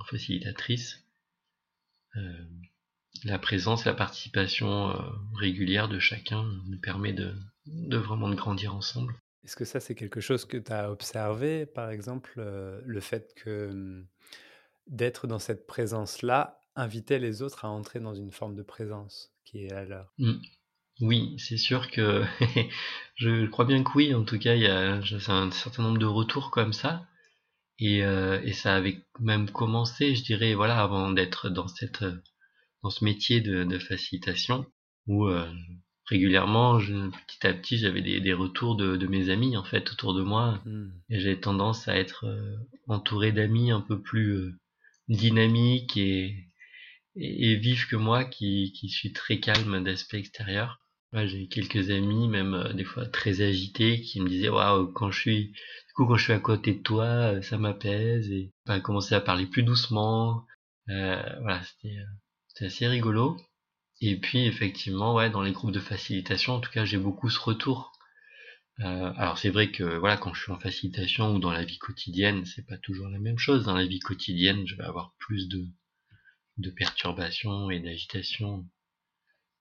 ou 0.00 0.04
facilitatrice. 0.04 1.04
Euh, 2.16 2.44
la 3.24 3.38
présence, 3.38 3.84
la 3.84 3.94
participation 3.94 4.90
euh, 4.90 4.96
régulière 5.34 5.88
de 5.88 5.98
chacun 5.98 6.44
nous 6.66 6.80
permet 6.80 7.12
de, 7.12 7.34
de 7.66 7.96
vraiment 7.96 8.28
de 8.28 8.34
grandir 8.34 8.74
ensemble. 8.74 9.14
Est-ce 9.44 9.56
que 9.56 9.64
ça, 9.64 9.80
c'est 9.80 9.94
quelque 9.94 10.20
chose 10.20 10.44
que 10.44 10.56
tu 10.56 10.72
as 10.72 10.90
observé, 10.90 11.66
par 11.66 11.90
exemple, 11.90 12.34
euh, 12.38 12.80
le 12.84 13.00
fait 13.00 13.34
que 13.34 13.72
mmh, 13.72 14.06
d'être 14.86 15.26
dans 15.26 15.38
cette 15.38 15.66
présence-là 15.66 16.60
invitait 16.76 17.18
les 17.18 17.42
autres 17.42 17.64
à 17.64 17.68
entrer 17.68 18.00
dans 18.00 18.14
une 18.14 18.32
forme 18.32 18.54
de 18.54 18.62
présence 18.62 19.34
qui 19.44 19.64
est 19.64 19.72
à 19.72 19.84
l'heure 19.84 20.14
mmh. 20.18 20.34
Oui, 21.02 21.34
c'est 21.36 21.56
sûr 21.56 21.90
que 21.90 22.22
je 23.16 23.46
crois 23.46 23.64
bien 23.64 23.82
que 23.82 23.90
oui. 23.96 24.14
En 24.14 24.24
tout 24.24 24.38
cas, 24.38 24.54
il 24.54 24.62
y 24.62 24.68
a 24.68 24.94
un 24.94 25.50
certain 25.50 25.82
nombre 25.82 25.98
de 25.98 26.06
retours 26.06 26.50
comme 26.52 26.72
ça. 26.72 27.06
Et, 27.80 28.04
euh, 28.04 28.40
et 28.44 28.52
ça 28.52 28.76
avait 28.76 29.04
même 29.18 29.50
commencé, 29.50 30.14
je 30.14 30.22
dirais, 30.22 30.54
voilà, 30.54 30.80
avant 30.80 31.10
d'être 31.10 31.48
dans 31.50 31.66
cette 31.66 32.04
dans 32.84 32.90
ce 32.90 33.04
métier 33.04 33.40
de, 33.40 33.64
de 33.64 33.78
facilitation, 33.78 34.66
où 35.06 35.26
euh, 35.26 35.48
régulièrement, 36.06 36.78
petit 36.78 37.46
à 37.46 37.52
petit, 37.54 37.78
j'avais 37.78 38.02
des, 38.02 38.32
retours 38.32 38.76
de, 38.76 39.06
mes 39.06 39.28
amis 39.30 39.56
en 39.56 39.64
fait 39.64 39.90
autour 39.92 40.14
de 40.14 40.22
moi, 40.22 40.60
hmm. 40.66 40.90
et 41.10 41.20
j'avais 41.20 41.40
tendance 41.40 41.88
à 41.88 41.96
être 41.96 42.26
euh, 42.26 42.56
entouré 42.88 43.32
d'amis 43.32 43.70
un 43.72 43.80
peu 43.80 44.00
plus 44.00 44.54
dynamiques 45.08 45.96
et, 45.96 46.48
et, 47.16 47.56
vifs 47.56 47.86
que 47.88 47.96
moi, 47.96 48.24
qui, 48.24 48.72
qui 48.72 48.88
suis 48.88 49.12
très 49.12 49.40
calme 49.40 49.82
d'aspect 49.84 50.18
extérieur. 50.18 50.81
J'ai 51.14 51.46
quelques 51.48 51.90
amis, 51.90 52.28
même 52.28 52.54
euh, 52.54 52.72
des 52.72 52.84
fois 52.84 53.06
très 53.06 53.42
agités, 53.42 54.00
qui 54.00 54.20
me 54.20 54.28
disaient 54.28 54.48
waouh 54.48 54.92
quand 54.92 55.10
je 55.10 55.20
suis 55.20 55.46
du 55.48 55.92
coup 55.94 56.06
quand 56.06 56.16
je 56.16 56.24
suis 56.24 56.32
à 56.32 56.38
côté 56.40 56.74
de 56.74 56.82
toi, 56.82 57.40
ça 57.42 57.58
m'apaise 57.58 58.30
et 58.30 58.52
bah, 58.66 58.80
commencer 58.80 59.14
à 59.14 59.20
parler 59.20 59.46
plus 59.46 59.62
doucement. 59.62 60.44
voilà, 60.88 61.62
c'était 61.64 62.64
assez 62.64 62.86
rigolo. 62.86 63.36
Et 64.00 64.16
puis 64.16 64.46
effectivement, 64.46 65.14
ouais, 65.14 65.30
dans 65.30 65.42
les 65.42 65.52
groupes 65.52 65.72
de 65.72 65.80
facilitation, 65.80 66.54
en 66.54 66.60
tout 66.60 66.72
cas, 66.72 66.84
j'ai 66.84 66.98
beaucoup 66.98 67.30
ce 67.30 67.38
retour. 67.38 67.92
Euh, 68.80 69.12
alors 69.16 69.38
c'est 69.38 69.50
vrai 69.50 69.70
que 69.70 69.84
voilà, 69.84 70.16
quand 70.16 70.34
je 70.34 70.42
suis 70.42 70.52
en 70.52 70.58
facilitation 70.58 71.34
ou 71.34 71.38
dans 71.38 71.52
la 71.52 71.64
vie 71.64 71.78
quotidienne, 71.78 72.44
c'est 72.44 72.66
pas 72.66 72.78
toujours 72.78 73.08
la 73.08 73.20
même 73.20 73.38
chose. 73.38 73.64
Dans 73.64 73.76
la 73.76 73.86
vie 73.86 74.00
quotidienne, 74.00 74.66
je 74.66 74.74
vais 74.76 74.84
avoir 74.84 75.14
plus 75.18 75.48
de, 75.48 75.64
de 76.58 76.70
perturbations 76.70 77.70
et 77.70 77.80
d'agitation 77.80 78.66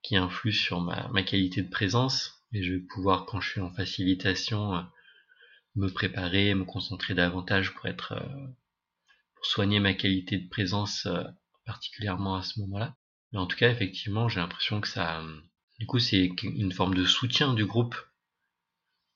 qui 0.04 0.16
influent 0.18 0.52
sur 0.54 0.82
ma, 0.82 1.08
ma, 1.10 1.24
qualité 1.24 1.62
de 1.62 1.70
présence. 1.70 2.44
Et 2.54 2.64
je 2.64 2.74
vais 2.74 2.80
pouvoir, 2.80 3.26
quand 3.26 3.40
je 3.40 3.50
suis 3.50 3.62
en 3.62 3.72
facilitation, 3.72 4.76
euh, 4.76 4.82
me 5.76 5.90
préparer, 5.90 6.54
me 6.54 6.66
concentrer 6.66 7.14
davantage 7.14 7.74
pour 7.74 7.86
être, 7.88 8.14
euh, 8.14 8.48
pour 9.36 9.46
soigner 9.46 9.80
ma 9.80 9.94
qualité 9.94 10.38
de 10.38 10.50
présence 10.50 11.08
particulièrement 11.66 12.36
à 12.36 12.44
ce 12.44 12.60
moment-là. 12.62 12.96
Mais 13.32 13.40
en 13.40 13.48
tout 13.48 13.58
cas, 13.58 13.70
effectivement, 13.70 14.28
j'ai 14.28 14.40
l'impression 14.40 14.82
que 14.82 14.88
ça, 14.88 15.24
du 15.80 15.86
coup, 15.86 16.00
c'est 16.00 16.30
une 16.44 16.74
forme 16.74 16.94
de 16.94 17.06
soutien 17.06 17.54
du 17.54 17.66
groupe 17.66 17.96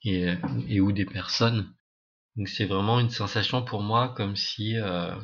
et, 0.03 0.33
et 0.69 0.79
ou 0.79 0.91
des 0.91 1.05
personnes. 1.05 1.75
Donc 2.35 2.49
c'est 2.49 2.65
vraiment 2.65 2.99
une 2.99 3.09
sensation 3.09 3.63
pour 3.63 3.81
moi 3.81 4.09
comme 4.09 4.35
si, 4.35 4.75
euh, 4.77 5.15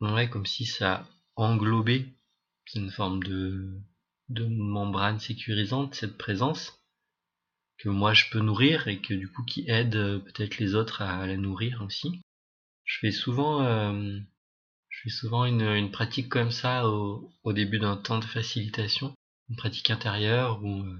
ouais, 0.00 0.28
comme 0.28 0.46
si 0.46 0.66
ça 0.66 1.06
englobait 1.36 2.06
une 2.74 2.90
forme 2.90 3.22
de, 3.22 3.80
membrane 4.30 5.20
sécurisante 5.20 5.94
cette 5.94 6.18
présence 6.18 6.78
que 7.78 7.88
moi 7.88 8.12
je 8.12 8.26
peux 8.30 8.40
nourrir 8.40 8.88
et 8.88 9.00
que 9.00 9.14
du 9.14 9.30
coup 9.30 9.44
qui 9.44 9.64
aide 9.68 9.96
euh, 9.96 10.18
peut-être 10.18 10.58
les 10.58 10.74
autres 10.74 11.00
à 11.02 11.26
la 11.26 11.36
nourrir 11.36 11.82
aussi. 11.82 12.20
Je 12.84 12.98
fais 12.98 13.12
souvent 13.12 13.62
euh, 13.64 14.18
je 14.88 15.00
fais 15.02 15.10
souvent 15.10 15.44
une, 15.44 15.90
pratique 15.90 16.28
comme 16.28 16.50
ça 16.50 16.88
au, 16.88 17.52
début 17.52 17.78
d'un 17.78 17.96
temps 17.96 18.18
de 18.18 18.24
facilitation, 18.24 19.14
une 19.48 19.56
pratique 19.56 19.90
intérieure 19.90 20.62
où 20.62 20.82
euh, 20.82 20.98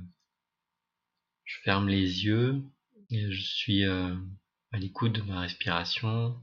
je 1.44 1.58
ferme 1.64 1.88
les 1.88 2.24
yeux 2.24 2.62
et 3.10 3.30
je 3.30 3.42
suis 3.42 3.84
à 3.84 4.78
l'écoute 4.78 5.14
de 5.14 5.22
ma 5.22 5.40
respiration, 5.40 6.40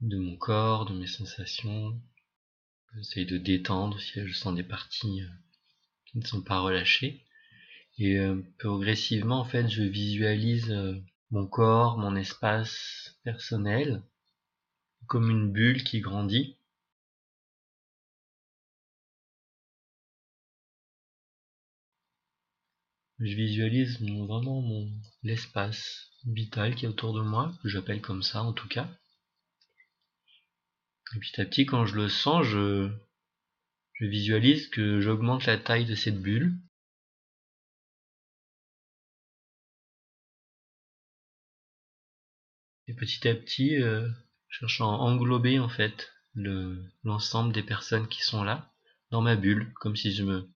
de 0.00 0.16
mon 0.16 0.36
corps, 0.36 0.86
de 0.86 0.94
mes 0.94 1.06
sensations. 1.06 2.00
J'essaye 2.96 3.26
de 3.26 3.38
détendre 3.38 4.00
si 4.00 4.26
je 4.26 4.32
sens 4.32 4.54
des 4.56 4.62
parties 4.62 5.22
euh, 5.22 5.28
qui 6.06 6.18
ne 6.18 6.26
sont 6.26 6.42
pas 6.42 6.60
relâchées. 6.60 7.22
Et 7.98 8.18
progressivement, 8.58 9.40
en 9.40 9.44
fait, 9.44 9.68
je 9.68 9.82
visualise 9.82 10.74
mon 11.30 11.46
corps, 11.46 11.98
mon 11.98 12.14
espace 12.16 13.18
personnel, 13.24 14.02
comme 15.06 15.30
une 15.30 15.52
bulle 15.52 15.82
qui 15.84 16.00
grandit. 16.00 16.56
Je 23.18 23.34
visualise 23.34 24.00
vraiment 24.00 24.60
mon 24.60 24.90
l'espace 25.22 26.10
vital 26.26 26.74
qui 26.74 26.84
est 26.84 26.88
autour 26.88 27.14
de 27.14 27.22
moi, 27.22 27.52
que 27.62 27.68
j'appelle 27.68 28.00
comme 28.02 28.22
ça 28.22 28.42
en 28.42 28.52
tout 28.52 28.68
cas. 28.68 28.88
Et 31.14 31.18
petit 31.20 31.40
à 31.40 31.44
petit, 31.44 31.66
quand 31.66 31.86
je 31.86 31.96
le 31.96 32.08
sens, 32.08 32.44
je, 32.44 32.90
je 33.94 34.06
visualise 34.06 34.68
que 34.68 35.00
j'augmente 35.00 35.46
la 35.46 35.58
taille 35.58 35.84
de 35.84 35.94
cette 35.94 36.20
bulle. 36.20 36.58
Et 42.88 42.94
petit 42.94 43.26
à 43.28 43.34
petit, 43.34 43.80
euh, 43.80 44.08
cherchant 44.48 44.92
à 44.92 44.98
englober 44.98 45.58
en 45.58 45.68
fait 45.68 46.12
le 46.34 46.84
l'ensemble 47.04 47.52
des 47.52 47.62
personnes 47.62 48.08
qui 48.08 48.22
sont 48.22 48.44
là 48.44 48.72
dans 49.10 49.22
ma 49.22 49.36
bulle, 49.36 49.72
comme 49.74 49.96
si 49.96 50.12
je 50.12 50.22
me 50.22 50.48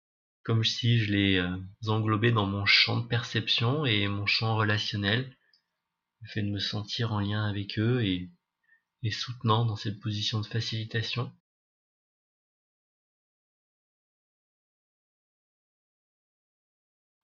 comme 0.43 0.65
si 0.65 0.99
je 0.99 1.13
les 1.13 1.37
euh, 1.37 1.57
englobais 1.87 2.33
dans 2.33 2.47
mon 2.47 2.65
champ 2.65 3.01
de 3.01 3.07
perception 3.07 3.85
et 3.85 4.09
mon 4.09 4.27
champ 4.27 4.57
relationnel, 4.57 5.37
le 6.23 6.29
fait 6.29 6.43
de 6.43 6.51
me 6.51 6.59
sentir 6.59 7.13
en 7.13 7.21
lien 7.21 7.45
avec 7.45 7.79
eux 7.79 8.03
et, 8.03 8.31
et 9.03 9.11
soutenant 9.11 9.65
dans 9.65 9.77
cette 9.77 10.01
position 10.01 10.41
de 10.41 10.47
facilitation. 10.47 11.33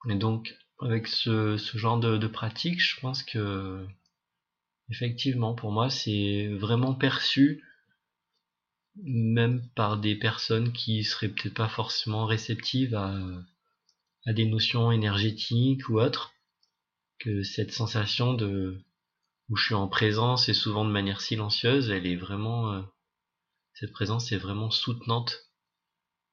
Et 0.09 0.15
donc, 0.15 0.55
avec 0.81 1.07
ce, 1.09 1.57
genre 1.75 1.99
de, 1.99 2.27
pratique, 2.27 2.81
je 2.81 3.01
pense 3.01 3.23
que 3.23 3.87
Effectivement, 4.91 5.55
pour 5.55 5.73
moi, 5.73 5.89
c'est 5.89 6.49
vraiment 6.49 6.95
perçu, 6.95 7.65
même 9.03 9.67
par 9.75 9.99
des 9.99 10.15
personnes 10.15 10.73
qui 10.73 11.05
seraient 11.05 11.29
peut-être 11.29 11.55
pas 11.55 11.69
forcément 11.69 12.27
réceptives 12.27 12.95
à 12.95 14.33
des 14.33 14.47
notions 14.47 14.93
énergétiques 14.93 15.89
ou 15.89 16.01
autres, 16.01 16.35
que 17.19 17.43
cette 17.43 17.73
sensation 17.73 18.35
de 18.35 18.85
où 19.49 19.57
je 19.57 19.67
suis 19.67 19.75
en 19.75 19.89
présence 19.89 20.49
et 20.49 20.55
souvent 20.55 20.85
de 20.85 20.91
manière 20.91 21.21
silencieuse, 21.21 21.91
elle 21.91 22.07
est 22.07 22.17
vraiment 22.17 22.73
euh, 22.73 22.83
cette 23.75 23.93
présence 23.93 24.33
est 24.33 24.39
vraiment 24.39 24.71
soutenante 24.71 25.51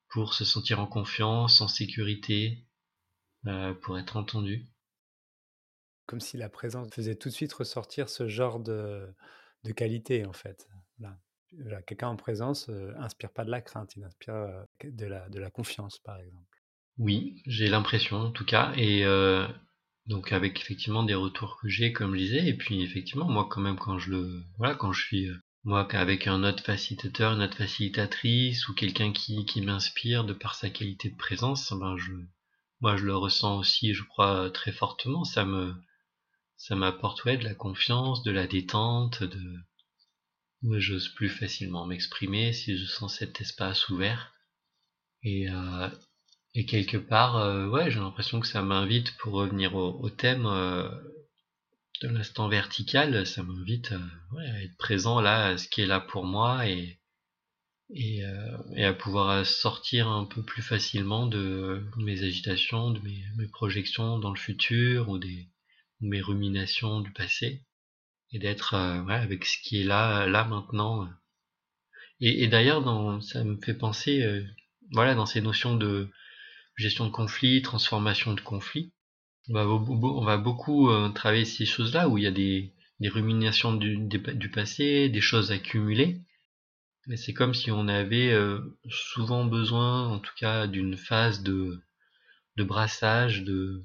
pour 0.09 0.33
se 0.33 0.45
sentir 0.45 0.79
en 0.79 0.87
confiance, 0.87 1.61
en 1.61 1.67
sécurité, 1.67 2.65
euh, 3.47 3.73
pour 3.73 3.97
être 3.97 4.17
entendu 4.17 4.71
comme 6.11 6.19
si 6.19 6.35
la 6.35 6.49
présence 6.49 6.89
faisait 6.93 7.15
tout 7.15 7.29
de 7.29 7.33
suite 7.33 7.53
ressortir 7.53 8.09
ce 8.09 8.27
genre 8.27 8.59
de, 8.59 9.07
de 9.63 9.71
qualité, 9.71 10.25
en 10.25 10.33
fait. 10.33 10.67
Quelqu'un 11.87 12.09
en 12.09 12.17
présence 12.17 12.67
euh, 12.67 12.93
inspire 12.97 13.31
pas 13.31 13.45
de 13.45 13.49
la 13.49 13.61
crainte, 13.61 13.95
il 13.95 14.03
inspire 14.03 14.35
euh, 14.35 14.61
de, 14.83 15.05
la, 15.05 15.29
de 15.29 15.39
la 15.39 15.49
confiance, 15.49 15.99
par 15.99 16.19
exemple. 16.19 16.61
Oui, 16.97 17.41
j'ai 17.45 17.67
l'impression, 17.67 18.17
en 18.17 18.31
tout 18.31 18.43
cas. 18.43 18.73
Et 18.75 19.05
donc, 20.11 20.31
avec 20.33 20.59
effectivement 20.59 21.03
des 21.03 21.15
retours 21.15 21.57
que 21.61 21.69
j'ai, 21.69 21.93
comme 21.93 22.13
je 22.15 22.19
disais, 22.19 22.47
et 22.47 22.53
puis 22.53 22.83
effectivement, 22.83 23.27
moi, 23.29 23.47
quand 23.49 23.61
même, 23.61 23.77
quand 23.77 23.97
je 23.97 24.11
le. 24.11 24.43
Voilà, 24.57 24.75
quand 24.75 24.91
je 24.91 25.01
suis 25.01 25.29
moi 25.63 25.87
avec 25.93 26.27
un 26.27 26.43
autre 26.43 26.63
facilitateur, 26.63 27.33
une 27.33 27.43
autre 27.43 27.57
facilitatrice 27.57 28.67
ou 28.67 28.73
quelqu'un 28.73 29.11
qui, 29.11 29.45
qui 29.45 29.61
m'inspire 29.61 30.23
de 30.23 30.33
par 30.33 30.55
sa 30.55 30.69
qualité 30.69 31.09
de 31.09 31.17
présence, 31.17 31.71
ben 31.73 31.95
je, 31.97 32.11
moi 32.81 32.97
je 32.97 33.05
le 33.05 33.15
ressens 33.15 33.59
aussi, 33.59 33.93
je 33.93 34.03
crois 34.03 34.49
très 34.51 34.71
fortement. 34.71 35.23
Ça 35.23 35.45
me, 35.45 35.73
ça 36.57 36.75
m'apporte 36.75 37.23
ouais 37.25 37.37
de 37.37 37.43
la 37.43 37.55
confiance, 37.55 38.23
de 38.23 38.31
la 38.31 38.47
détente, 38.47 39.23
de, 39.23 39.59
j'ose 40.79 41.09
plus 41.09 41.29
facilement 41.29 41.85
m'exprimer 41.85 42.53
si 42.53 42.77
je 42.77 42.85
sens 42.85 43.17
cet 43.17 43.39
espace 43.41 43.89
ouvert. 43.89 44.33
Et, 45.23 45.49
euh, 45.49 45.89
et 46.53 46.65
quelque 46.65 46.97
part, 46.97 47.37
euh, 47.37 47.67
ouais, 47.67 47.91
j'ai 47.91 47.99
l'impression 47.99 48.39
que 48.39 48.47
ça 48.47 48.61
m'invite 48.61 49.15
pour 49.17 49.33
revenir 49.33 49.75
au, 49.75 49.99
au 50.01 50.09
thème. 50.09 50.45
Euh, 50.45 50.89
de 52.01 52.07
l'instant 52.07 52.49
vertical, 52.49 53.27
ça 53.27 53.43
m'invite 53.43 53.91
à, 53.91 54.61
être 54.63 54.75
présent 54.77 55.21
là, 55.21 55.47
à 55.47 55.57
ce 55.57 55.67
qui 55.67 55.81
est 55.81 55.85
là 55.85 55.99
pour 55.99 56.25
moi 56.25 56.67
et, 56.67 56.99
et, 57.93 58.25
euh, 58.25 58.89
à 58.89 58.93
pouvoir 58.93 59.45
sortir 59.45 60.07
un 60.07 60.25
peu 60.25 60.43
plus 60.43 60.63
facilement 60.63 61.27
de 61.27 61.85
mes 61.97 62.23
agitations, 62.23 62.91
de 62.91 62.99
mes, 63.01 63.47
projections 63.49 64.17
dans 64.17 64.31
le 64.31 64.39
futur 64.39 65.09
ou 65.09 65.19
des 65.19 65.47
mes 65.99 66.21
ruminations 66.21 67.01
du 67.01 67.11
passé 67.11 67.63
et 68.31 68.39
d'être 68.39 68.73
euh, 68.73 69.05
avec 69.07 69.45
ce 69.45 69.57
qui 69.61 69.81
est 69.81 69.83
là, 69.83 70.25
là 70.25 70.45
maintenant. 70.45 71.07
Et, 72.19 72.47
d'ailleurs, 72.47 72.83
ça 73.23 73.43
me 73.43 73.59
fait 73.61 73.73
penser, 73.73 74.21
euh, 74.21 74.43
voilà, 74.91 75.15
dans 75.15 75.25
ces 75.25 75.41
notions 75.41 75.75
de 75.75 76.07
gestion 76.81 77.05
de 77.05 77.11
conflit, 77.11 77.61
transformation 77.61 78.33
de 78.33 78.41
conflit, 78.41 78.91
on 79.49 80.23
va, 80.23 80.37
beaucoup 80.37 80.89
euh, 80.89 81.09
travailler 81.09 81.45
ces 81.45 81.65
choses-là 81.65 82.07
où 82.07 82.17
il 82.17 82.23
y 82.23 82.27
a 82.27 82.31
des, 82.31 82.73
ruminations 83.03 83.73
du, 83.73 84.51
passé, 84.53 85.09
des 85.09 85.21
choses 85.21 85.51
accumulées. 85.51 86.21
Mais 87.07 87.17
c'est 87.17 87.33
comme 87.33 87.53
si 87.53 87.71
on 87.71 87.87
avait 87.87 88.31
euh, 88.31 88.59
souvent 88.89 89.45
besoin, 89.45 90.07
en 90.07 90.19
tout 90.19 90.33
cas, 90.37 90.67
d'une 90.67 90.97
phase 90.97 91.41
de, 91.41 91.81
brassage, 92.57 93.43
de, 93.43 93.83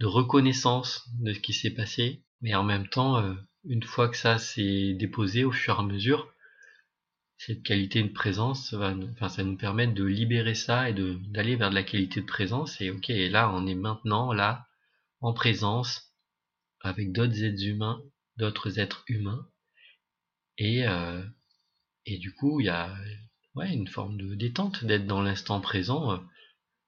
reconnaissance 0.00 1.08
de 1.20 1.32
ce 1.32 1.40
qui 1.40 1.52
s'est 1.52 1.74
passé. 1.74 2.24
Mais 2.40 2.54
en 2.54 2.64
même 2.64 2.88
temps, 2.88 3.18
euh, 3.18 3.34
une 3.64 3.82
fois 3.82 4.08
que 4.08 4.16
ça 4.16 4.38
s'est 4.38 4.94
déposé 4.94 5.44
au 5.44 5.52
fur 5.52 5.76
et 5.76 5.80
à 5.80 5.82
mesure, 5.82 6.33
cette 7.46 7.62
qualité 7.62 8.02
de 8.02 8.12
présence 8.12 8.72
va, 8.72 8.94
enfin, 9.12 9.28
ça 9.28 9.44
nous 9.44 9.56
permet 9.56 9.86
de 9.86 10.04
libérer 10.04 10.54
ça 10.54 10.88
et 10.88 10.94
d'aller 10.94 11.56
vers 11.56 11.70
de 11.70 11.74
la 11.74 11.82
qualité 11.82 12.20
de 12.20 12.26
présence. 12.26 12.80
Et 12.80 12.90
ok, 12.90 13.08
là, 13.08 13.52
on 13.52 13.66
est 13.66 13.74
maintenant 13.74 14.32
là, 14.32 14.66
en 15.20 15.34
présence 15.34 16.14
avec 16.80 17.12
d'autres 17.12 17.42
êtres 17.44 17.64
humains, 17.64 18.00
d'autres 18.38 18.78
êtres 18.78 19.04
humains. 19.08 19.46
Et, 20.56 20.86
euh, 20.88 21.22
et 22.06 22.18
du 22.18 22.32
coup, 22.34 22.60
il 22.60 22.66
y 22.66 22.70
a 22.70 22.94
ouais, 23.54 23.72
une 23.72 23.88
forme 23.88 24.16
de 24.16 24.34
détente 24.34 24.84
d'être 24.84 25.06
dans 25.06 25.22
l'instant 25.22 25.60
présent. 25.60 26.22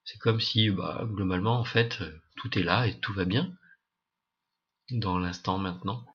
C'est 0.04 0.18
comme 0.18 0.40
si, 0.40 0.70
bah, 0.70 1.04
globalement, 1.04 1.58
en 1.58 1.64
fait, 1.64 2.02
tout 2.36 2.58
est 2.58 2.62
là 2.62 2.86
et 2.86 2.98
tout 3.00 3.12
va 3.12 3.24
bien 3.24 3.54
dans 4.90 5.18
l'instant 5.18 5.58
maintenant. 5.58 6.06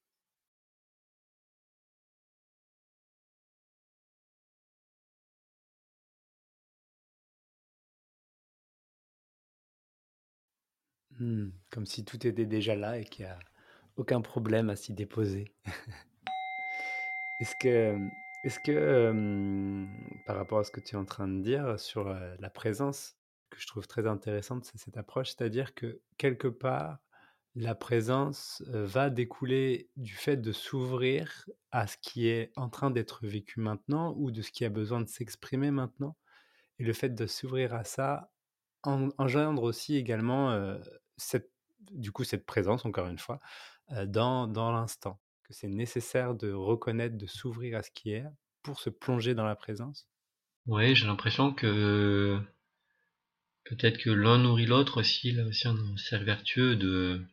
Hmm, 11.22 11.52
comme 11.70 11.86
si 11.86 12.04
tout 12.04 12.26
était 12.26 12.48
déjà 12.48 12.76
là 12.76 12.98
et 12.98 13.06
qu'il 13.06 13.26
n'y 13.26 13.32
a 13.32 13.38
aucun 13.96 14.22
problème 14.22 14.72
à 14.72 14.76
s'y 14.76 14.92
déposer. 14.92 15.54
Est-ce 17.42 17.56
que, 17.62 17.96
est-ce 18.44 18.60
que 18.60 19.86
par 20.26 20.36
rapport 20.36 20.58
à 20.60 20.64
ce 20.64 20.72
que 20.72 20.80
tu 20.80 20.96
es 20.96 20.98
en 20.98 21.06
train 21.06 21.28
de 21.28 21.42
dire 21.42 21.80
sur 21.80 22.06
la 22.06 22.50
présence, 22.50 23.18
que 23.52 23.60
je 23.60 23.68
trouve 23.68 23.88
très 23.88 24.08
intéressante, 24.08 24.66
c'est 24.66 24.80
cette 24.80 24.98
approche, 24.98 25.30
c'est-à-dire 25.30 25.76
que 25.76 26.02
quelque 26.18 26.48
part, 26.48 26.98
la 27.54 27.76
présence 27.76 28.64
va 28.68 29.12
découler 29.12 29.90
du 29.98 30.14
fait 30.14 30.38
de 30.38 30.52
s'ouvrir 30.52 31.48
à 31.72 31.86
ce 31.86 31.98
qui 31.98 32.30
est 32.30 32.52
en 32.56 32.70
train 32.70 32.90
d'être 32.90 33.26
vécu 33.28 33.60
maintenant 33.60 34.16
ou 34.18 34.32
de 34.32 34.42
ce 34.42 34.52
qui 34.52 34.66
a 34.66 34.70
besoin 34.70 35.02
de 35.02 35.08
s'exprimer 35.08 35.70
maintenant. 35.70 36.16
Et 36.80 36.84
le 36.84 36.94
fait 36.94 37.10
de 37.10 37.28
s'ouvrir 37.28 37.76
à 37.76 37.84
ça 37.84 38.32
engendre 38.84 39.64
aussi 39.64 39.96
également 39.96 40.78
cette, 41.22 41.52
du 41.92 42.12
coup, 42.12 42.24
cette 42.24 42.46
présence, 42.46 42.86
encore 42.86 43.08
une 43.08 43.20
fois, 43.20 43.40
dans, 44.06 44.48
dans 44.48 44.72
l'instant. 44.72 45.20
Que 45.44 45.54
c'est 45.54 45.68
nécessaire 45.68 46.36
de 46.36 46.52
reconnaître, 46.52 47.18
de 47.18 47.28
s'ouvrir 47.28 47.78
à 47.78 47.84
ce 47.84 47.92
qui 47.92 48.12
est 48.12 48.26
pour 48.64 48.80
se 48.80 48.90
plonger 48.90 49.34
dans 49.34 49.46
la 49.46 49.56
présence? 49.56 50.08
Oui, 50.68 50.96
j'ai 50.96 51.08
l'impression 51.08 51.54
que 51.54 52.40
peut-être 53.64 53.98
que 53.98 54.12
l'un 54.12 54.38
nourrit 54.38 54.68
l'autre 54.68 55.00
aussi, 55.00 55.32
là 55.32 55.46
aussi 55.46 55.68
un 55.68 55.98
cercle 55.98 56.26
vertueux 56.26 56.76
de 56.76 57.26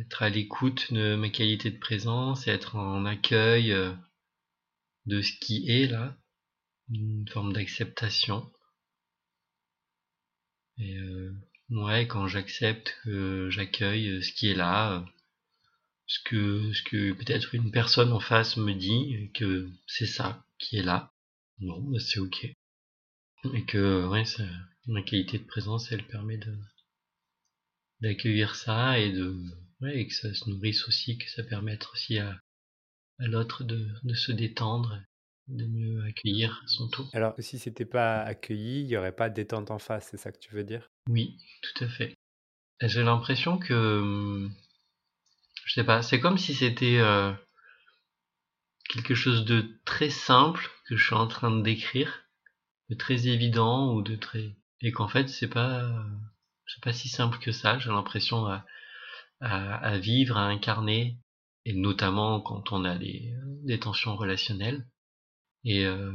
être 0.00 0.22
à 0.22 0.28
l'écoute 0.28 0.92
de 0.92 1.14
ma 1.16 1.30
qualité 1.30 1.70
de 1.70 1.78
présence 1.78 2.46
être 2.46 2.76
en 2.76 3.06
accueil 3.06 3.74
de 5.06 5.22
ce 5.22 5.32
qui 5.40 5.70
est 5.70 5.86
là, 5.86 6.16
une 6.90 7.26
forme 7.28 7.54
d'acceptation. 7.54 8.52
Et 10.78 10.96
euh, 10.96 11.34
ouais, 11.70 12.06
quand 12.06 12.26
j'accepte, 12.26 12.94
que 13.04 13.48
j'accueille 13.50 14.22
ce 14.22 14.32
qui 14.32 14.48
est 14.48 14.54
là, 14.54 15.04
ce 16.06 16.18
que, 16.24 16.72
ce 16.72 16.82
que 16.82 17.12
peut-être 17.12 17.54
une 17.54 17.70
personne 17.70 18.12
en 18.12 18.20
face 18.20 18.56
me 18.56 18.74
dit, 18.74 19.30
que 19.34 19.68
c'est 19.86 20.06
ça 20.06 20.44
qui 20.58 20.76
est 20.76 20.82
là, 20.82 21.12
bon, 21.58 21.80
bah 21.82 22.00
c'est 22.00 22.20
ok. 22.20 22.44
Et 23.54 23.64
que 23.66 24.06
ouais, 24.06 24.24
ma 24.86 25.02
qualité 25.02 25.38
de 25.38 25.44
présence, 25.46 25.90
elle 25.92 26.06
permet 26.06 26.38
de 26.38 26.54
d'accueillir 28.00 28.56
ça 28.56 28.98
et 28.98 29.12
de 29.12 29.36
ouais, 29.80 30.00
et 30.00 30.06
que 30.08 30.14
ça 30.14 30.34
se 30.34 30.50
nourrisse 30.50 30.86
aussi, 30.88 31.18
que 31.18 31.30
ça 31.30 31.44
permette 31.44 31.86
aussi 31.92 32.18
à, 32.18 32.38
à 33.18 33.26
l'autre 33.26 33.64
de, 33.64 33.88
de 34.02 34.14
se 34.14 34.32
détendre 34.32 35.00
de 35.52 35.66
mieux 35.66 36.02
accueillir 36.04 36.62
son 36.66 36.88
tour. 36.88 37.08
Alors, 37.12 37.34
si 37.38 37.58
c'était 37.58 37.84
pas 37.84 38.22
accueilli, 38.22 38.80
il 38.80 38.86
n'y 38.86 38.96
aurait 38.96 39.14
pas 39.14 39.28
de 39.28 39.34
détente 39.34 39.70
en 39.70 39.78
face, 39.78 40.08
c'est 40.10 40.16
ça 40.16 40.32
que 40.32 40.38
tu 40.38 40.54
veux 40.54 40.64
dire? 40.64 40.90
Oui, 41.08 41.38
tout 41.62 41.84
à 41.84 41.88
fait. 41.88 42.14
J'ai 42.80 43.02
l'impression 43.04 43.58
que, 43.58 44.48
je 45.64 45.72
sais 45.72 45.84
pas, 45.84 46.02
c'est 46.02 46.20
comme 46.20 46.38
si 46.38 46.54
c'était 46.54 46.98
euh, 46.98 47.32
quelque 48.88 49.14
chose 49.14 49.44
de 49.44 49.78
très 49.84 50.10
simple 50.10 50.68
que 50.86 50.96
je 50.96 51.04
suis 51.04 51.14
en 51.14 51.28
train 51.28 51.50
de 51.50 51.62
décrire, 51.62 52.24
de 52.88 52.96
très 52.96 53.28
évident 53.28 53.94
ou 53.94 54.02
de 54.02 54.16
très, 54.16 54.56
et 54.80 54.90
qu'en 54.90 55.08
fait 55.08 55.28
c'est 55.28 55.48
pas, 55.48 56.04
c'est 56.66 56.82
pas 56.82 56.92
si 56.92 57.08
simple 57.08 57.38
que 57.38 57.52
ça. 57.52 57.78
J'ai 57.78 57.90
l'impression 57.90 58.46
à, 58.46 58.64
à, 59.40 59.98
vivre, 59.98 60.36
à 60.36 60.46
incarner, 60.46 61.18
et 61.64 61.74
notamment 61.74 62.40
quand 62.40 62.72
on 62.72 62.84
a 62.84 62.98
des, 62.98 63.32
des 63.64 63.78
tensions 63.78 64.16
relationnelles. 64.16 64.84
Et, 65.64 65.84
euh, 65.86 66.12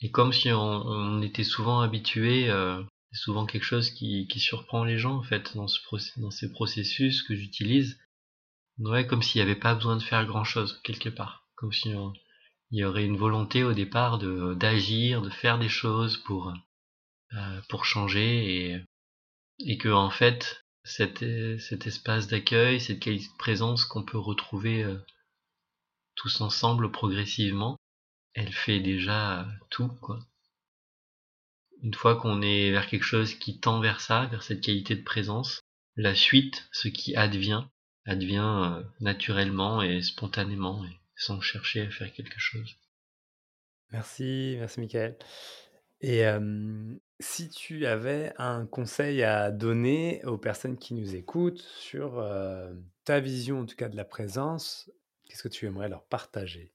et 0.00 0.10
comme 0.10 0.32
si 0.32 0.50
on, 0.50 0.60
on 0.60 1.22
était 1.22 1.44
souvent 1.44 1.80
habitué, 1.80 2.50
euh, 2.50 2.82
c'est 3.12 3.20
souvent 3.20 3.46
quelque 3.46 3.64
chose 3.64 3.90
qui, 3.90 4.26
qui 4.28 4.40
surprend 4.40 4.84
les 4.84 4.98
gens 4.98 5.16
en 5.16 5.22
fait 5.22 5.54
dans, 5.56 5.68
ce 5.68 5.80
dans 6.20 6.30
ces 6.30 6.50
processus 6.50 7.22
que 7.22 7.34
j'utilise. 7.34 7.98
Ouais, 8.78 9.06
comme 9.06 9.22
s'il 9.22 9.40
n'y 9.40 9.50
avait 9.50 9.58
pas 9.58 9.74
besoin 9.74 9.96
de 9.96 10.02
faire 10.02 10.26
grand 10.26 10.44
chose 10.44 10.80
quelque 10.82 11.10
part, 11.10 11.46
comme 11.56 11.72
si 11.72 11.90
il 11.90 12.78
y 12.78 12.84
aurait 12.84 13.04
une 13.04 13.18
volonté 13.18 13.64
au 13.64 13.74
départ 13.74 14.18
de 14.18 14.54
d'agir, 14.54 15.20
de 15.22 15.30
faire 15.30 15.58
des 15.58 15.68
choses 15.68 16.16
pour 16.16 16.52
euh, 17.34 17.60
pour 17.68 17.84
changer 17.84 18.72
et 18.72 18.84
et 19.60 19.78
que 19.78 19.88
en 19.90 20.10
fait 20.10 20.64
cet, 20.84 21.24
cet 21.60 21.86
espace 21.86 22.26
d'accueil, 22.26 22.80
cette 22.80 23.00
qualité 23.00 23.26
de 23.26 23.38
présence 23.38 23.84
qu'on 23.84 24.04
peut 24.04 24.18
retrouver 24.18 24.82
euh, 24.82 24.98
tous 26.16 26.40
ensemble 26.40 26.90
progressivement, 26.90 27.76
elle 28.34 28.52
fait 28.52 28.80
déjà 28.80 29.46
tout, 29.70 29.88
quoi. 30.00 30.18
Une 31.82 31.94
fois 31.94 32.16
qu'on 32.16 32.42
est 32.42 32.70
vers 32.70 32.86
quelque 32.86 33.04
chose 33.04 33.34
qui 33.34 33.58
tend 33.58 33.80
vers 33.80 34.00
ça, 34.00 34.26
vers 34.26 34.42
cette 34.42 34.60
qualité 34.60 34.94
de 34.94 35.02
présence, 35.02 35.60
la 35.96 36.14
suite, 36.14 36.68
ce 36.72 36.88
qui 36.88 37.16
advient, 37.16 37.64
advient 38.04 38.38
euh, 38.64 38.82
naturellement 39.00 39.82
et 39.82 40.00
spontanément, 40.00 40.84
et 40.84 41.00
sans 41.16 41.40
chercher 41.40 41.82
à 41.82 41.90
faire 41.90 42.12
quelque 42.12 42.38
chose. 42.38 42.76
Merci, 43.90 44.56
merci 44.58 44.80
Michael. 44.80 45.18
Et 46.00 46.24
si 47.20 47.48
tu 47.48 47.86
avais 47.86 48.32
un 48.36 48.66
conseil 48.66 49.22
à 49.22 49.52
donner 49.52 50.24
aux 50.24 50.36
personnes 50.36 50.76
qui 50.76 50.94
nous 50.94 51.14
écoutent 51.14 51.62
sur 51.78 52.26
ta 53.04 53.20
vision, 53.20 53.60
en 53.60 53.66
tout 53.66 53.76
cas 53.76 53.88
de 53.88 53.96
la 53.96 54.04
présence, 54.04 54.90
qu'est-ce 55.24 55.44
que 55.44 55.48
tu 55.48 55.66
aimerais 55.66 55.88
leur 55.88 56.04
partager? 56.04 56.72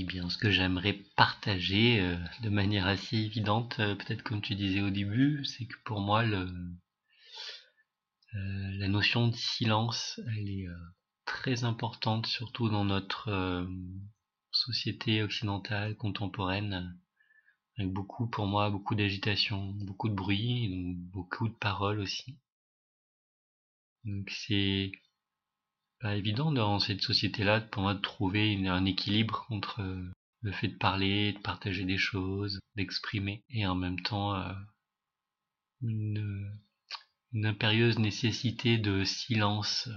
Eh 0.00 0.04
bien, 0.04 0.30
ce 0.30 0.38
que 0.38 0.50
j'aimerais 0.50 0.94
partager 1.16 2.00
euh, 2.00 2.16
de 2.42 2.48
manière 2.48 2.86
assez 2.86 3.16
évidente, 3.16 3.78
euh, 3.80 3.94
peut-être 3.94 4.22
comme 4.22 4.40
tu 4.40 4.54
disais 4.54 4.80
au 4.80 4.90
début, 4.90 5.44
c'est 5.44 5.66
que 5.66 5.76
pour 5.84 6.00
moi, 6.00 6.22
euh, 6.24 6.46
la 8.32 8.88
notion 8.88 9.28
de 9.28 9.34
silence, 9.34 10.20
elle 10.36 10.48
est 10.48 10.66
très 11.24 11.64
importante, 11.64 12.26
surtout 12.26 12.68
dans 12.68 12.84
notre 12.84 13.68
société 14.52 15.22
occidentale 15.22 15.96
contemporaine, 15.96 16.98
avec 17.76 17.92
beaucoup, 17.92 18.28
pour 18.28 18.46
moi, 18.46 18.70
beaucoup 18.70 18.94
d'agitation, 18.94 19.72
beaucoup 19.80 20.08
de 20.08 20.14
bruit, 20.14 20.70
donc 20.70 20.96
beaucoup 21.10 21.48
de 21.48 21.54
paroles 21.54 21.98
aussi. 21.98 22.38
Donc 24.04 24.30
c'est 24.30 24.92
pas 26.00 26.16
évident 26.16 26.50
dans 26.50 26.80
cette 26.80 27.02
société-là 27.02 27.60
pour 27.60 27.82
moi 27.82 27.94
de 27.94 28.00
trouver 28.00 28.66
un 28.66 28.84
équilibre 28.86 29.46
entre 29.50 29.82
le 30.42 30.52
fait 30.52 30.68
de 30.68 30.78
parler, 30.78 31.34
de 31.34 31.38
partager 31.38 31.84
des 31.84 31.98
choses, 31.98 32.58
d'exprimer, 32.74 33.44
et 33.50 33.66
en 33.66 33.74
même 33.74 34.00
temps 34.00 34.34
euh, 34.34 34.52
une, 35.82 36.58
impérieuse 37.44 37.98
nécessité 37.98 38.78
de 38.78 39.04
silence. 39.04 39.88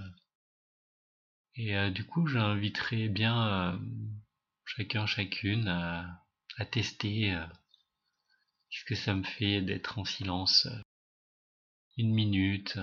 Et 1.56 1.76
euh, 1.76 1.90
du 1.90 2.04
coup, 2.04 2.26
j'inviterais 2.26 3.08
bien 3.08 3.48
euh, 3.48 3.78
chacun, 4.66 5.06
chacune 5.06 5.68
à, 5.68 6.22
à 6.58 6.66
tester 6.66 7.34
qu'est-ce 8.70 8.84
que 8.84 8.94
ça 8.94 9.14
me 9.14 9.24
fait 9.24 9.62
d'être 9.62 9.98
en 9.98 10.04
silence 10.04 10.68
une 11.96 12.12
minute, 12.12 12.78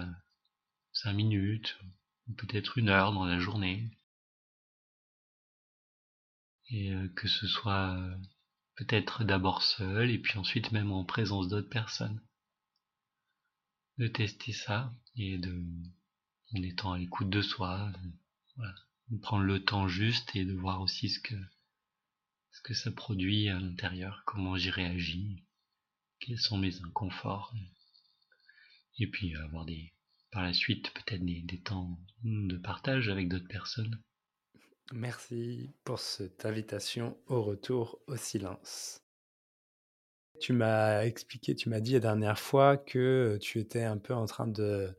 cinq 0.94 1.14
minutes, 1.14 1.78
peut-être 2.38 2.78
une 2.78 2.89
heure 2.89 3.13
dans 3.13 3.26
la 3.26 3.39
journée 3.39 3.89
et 6.72 6.91
euh, 6.94 7.08
que 7.10 7.28
ce 7.28 7.48
soit 7.48 7.96
euh, 7.98 8.17
peut-être 8.76 9.24
d'abord 9.24 9.62
seul 9.62 10.10
et 10.10 10.17
puis 10.17 10.38
ensuite 10.38 10.72
même 10.72 10.91
en 10.91 11.04
présence 11.04 11.50
d'autres 11.50 11.70
personnes. 11.70 12.22
De 13.98 14.08
tester 14.08 14.54
ça 14.54 14.94
et 15.15 15.38
de, 15.38 15.63
en 16.56 16.63
étant 16.63 16.94
à 16.94 16.98
l'écoute 16.98 17.30
de 17.30 17.41
soi, 17.41 17.91
de, 18.58 19.17
prendre 19.17 19.44
le 19.44 19.63
temps 19.63 19.89
juste 19.89 20.34
et 20.36 20.46
de 20.46 20.54
voir 20.54 20.82
aussi 20.82 21.10
ce 21.10 21.20
que, 21.20 21.36
ce 22.52 22.62
que 22.62 22.74
ça 22.74 22.91
produit 22.91 23.50
à 23.50 23.60
l'intérieur, 23.60 24.24
comment 24.26 24.56
j'y 24.56 24.70
réagis, 24.70 25.44
quels 26.20 26.39
sont 26.39 26.58
mes 26.58 26.82
inconforts. 26.82 27.54
Et 28.98 29.08
puis 29.08 29.36
avoir 29.36 29.65
des, 29.65 29.94
par 30.32 30.44
la 30.44 30.54
suite 30.54 30.94
peut-être 30.94 31.24
des, 31.24 31.41
des 31.41 31.62
temps 31.62 32.00
de 32.24 32.58
partage 32.58 33.10
avec 33.10 33.28
d'autres 33.28 33.48
personnes 33.48 34.02
Merci 34.94 35.70
pour 35.86 36.00
cette 36.00 36.46
invitation 36.46 37.17
au 37.28 37.41
retour 37.41 38.02
au 38.08 38.17
silence. 38.17 39.02
Tu 40.41 40.52
m'as 40.52 41.06
expliqué, 41.06 41.56
tu 41.56 41.70
m'as 41.70 41.80
dit 41.80 41.94
la 41.94 42.00
dernière 42.00 42.39
fois 42.39 42.76
que 42.76 43.38
tu 43.41 43.60
étais 43.60 43.84
un 43.84 43.98
peu 43.98 44.13
en 44.13 44.26
train 44.26 44.48
de, 44.48 44.94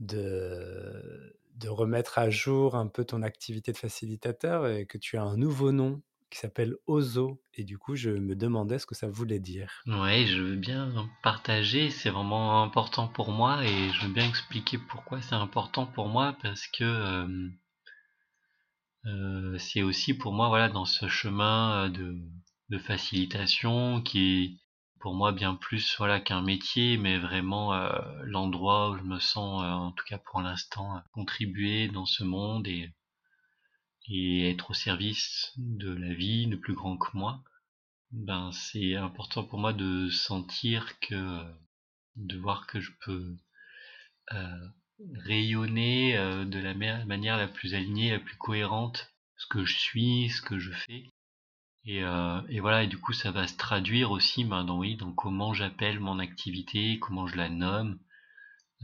de, 0.00 1.36
de 1.54 1.68
remettre 1.68 2.18
à 2.18 2.30
jour 2.30 2.74
un 2.74 2.88
peu 2.88 3.04
ton 3.04 3.22
activité 3.22 3.70
de 3.70 3.76
facilitateur 3.76 4.66
et 4.66 4.86
que 4.86 4.98
tu 4.98 5.16
as 5.16 5.22
un 5.22 5.36
nouveau 5.36 5.70
nom 5.70 6.02
qui 6.32 6.38
s'appelle 6.38 6.74
Ozo. 6.86 7.42
Et 7.54 7.62
du 7.62 7.76
coup, 7.76 7.94
je 7.94 8.10
me 8.10 8.34
demandais 8.34 8.78
ce 8.78 8.86
que 8.86 8.94
ça 8.94 9.06
voulait 9.06 9.38
dire. 9.38 9.82
Oui, 9.86 10.26
je 10.26 10.40
veux 10.40 10.56
bien 10.56 10.90
partager. 11.22 11.90
C'est 11.90 12.08
vraiment 12.08 12.62
important 12.62 13.06
pour 13.06 13.30
moi 13.30 13.62
et 13.64 13.90
je 13.90 14.06
veux 14.06 14.12
bien 14.12 14.26
expliquer 14.26 14.78
pourquoi 14.78 15.20
c'est 15.20 15.34
important 15.34 15.84
pour 15.84 16.08
moi 16.08 16.34
parce 16.42 16.66
que 16.68 17.50
c'est 19.58 19.82
aussi 19.82 20.14
pour 20.14 20.32
moi 20.32 20.48
voilà 20.48 20.68
dans 20.68 20.84
ce 20.84 21.08
chemin 21.08 21.90
de, 21.90 22.16
de 22.70 22.78
facilitation 22.78 24.00
qui 24.00 24.44
est 24.44 24.56
pour 25.00 25.14
moi 25.14 25.32
bien 25.32 25.56
plus 25.56 25.96
voilà 25.98 26.20
qu'un 26.20 26.40
métier 26.40 26.96
mais 26.96 27.18
vraiment 27.18 27.74
l'endroit 28.22 28.90
où 28.90 28.98
je 28.98 29.02
me 29.02 29.18
sens 29.18 29.62
en 29.64 29.90
tout 29.90 30.04
cas 30.08 30.18
pour 30.18 30.40
l'instant 30.40 31.02
contribuer 31.12 31.88
dans 31.88 32.06
ce 32.06 32.22
monde 32.22 32.68
et 32.68 32.92
et 34.08 34.50
être 34.50 34.70
au 34.70 34.74
service 34.74 35.52
de 35.56 35.92
la 35.92 36.14
vie 36.14 36.46
de 36.46 36.56
plus 36.56 36.74
grand 36.74 36.96
que 36.96 37.16
moi 37.16 37.42
ben 38.10 38.50
c'est 38.52 38.94
important 38.96 39.44
pour 39.44 39.58
moi 39.58 39.72
de 39.72 40.10
sentir 40.10 40.98
que 41.00 41.40
de 42.16 42.38
voir 42.38 42.66
que 42.66 42.80
je 42.80 42.90
peux 43.04 43.36
rayonner 45.24 46.16
euh, 46.16 46.44
de 46.44 46.58
la 46.58 46.74
manière 46.74 47.36
la 47.36 47.48
plus 47.48 47.74
alignée, 47.74 48.10
la 48.10 48.18
plus 48.18 48.36
cohérente, 48.36 49.10
ce 49.36 49.46
que 49.46 49.64
je 49.64 49.78
suis, 49.78 50.30
ce 50.30 50.42
que 50.42 50.58
je 50.58 50.72
fais. 50.72 51.04
Et, 51.84 52.04
euh, 52.04 52.40
et 52.48 52.60
voilà, 52.60 52.84
et 52.84 52.86
du 52.86 52.98
coup, 52.98 53.12
ça 53.12 53.32
va 53.32 53.46
se 53.46 53.56
traduire 53.56 54.12
aussi 54.12 54.44
ben, 54.44 54.64
dans, 54.64 54.78
oui, 54.78 54.96
dans 54.96 55.12
comment 55.12 55.52
j'appelle 55.52 55.98
mon 55.98 56.18
activité, 56.18 56.98
comment 57.00 57.26
je 57.26 57.36
la 57.36 57.48
nomme 57.48 57.98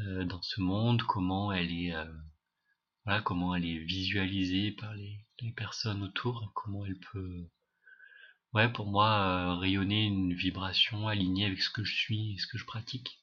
euh, 0.01 0.25
dans 0.25 0.43
ce 0.43 0.61
monde, 0.61 1.03
comment 1.03 1.53
elle 1.53 1.71
est, 1.71 1.95
comment 3.25 3.55
elle 3.55 3.65
est 3.67 3.79
visualisée 3.79 4.73
par 4.73 4.95
les, 4.95 5.19
personnes 5.57 6.03
autour, 6.03 6.51
comment 6.55 6.85
elle 6.85 6.99
peut, 7.13 7.49
ouais, 8.55 8.71
pour 8.73 8.87
moi, 8.87 9.57
rayonner 9.59 10.05
une 10.05 10.35
vibration 10.35 11.09
alignée 11.09 11.47
avec 11.47 11.63
ce 11.63 11.71
que 11.71 11.85
je 11.85 11.95
suis 11.95 12.35
et 12.35 12.39
ce 12.39 12.47
que 12.47 12.59
je 12.59 12.65
pratique. 12.65 13.19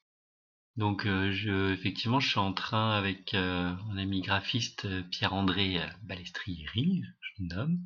Donc 0.76 1.06
euh, 1.06 1.72
effectivement, 1.72 2.20
je 2.20 2.28
suis 2.28 2.38
en 2.38 2.52
train 2.52 2.96
avec 2.96 3.32
euh, 3.34 3.74
mon 3.86 3.96
ami 3.96 4.20
graphiste 4.20 4.84
euh, 4.84 5.02
Pierre-André 5.10 5.80
Balestrieri, 6.02 7.02
je 7.20 7.42
le 7.42 7.48
nomme, 7.48 7.78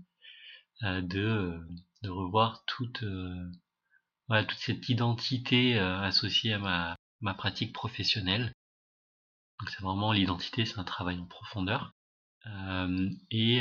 de, 0.82 1.60
revoir 2.08 2.64
toute, 2.66 3.04
cette 4.56 4.88
identité 4.88 5.78
associée 5.78 6.54
à 6.54 6.96
ma 7.20 7.34
pratique 7.34 7.72
professionnelle. 7.72 8.52
Donc 9.60 9.70
c'est 9.70 9.82
vraiment 9.82 10.12
l'identité, 10.12 10.64
c'est 10.64 10.78
un 10.78 10.84
travail 10.84 11.18
en 11.18 11.26
profondeur. 11.26 11.92
et 13.30 13.60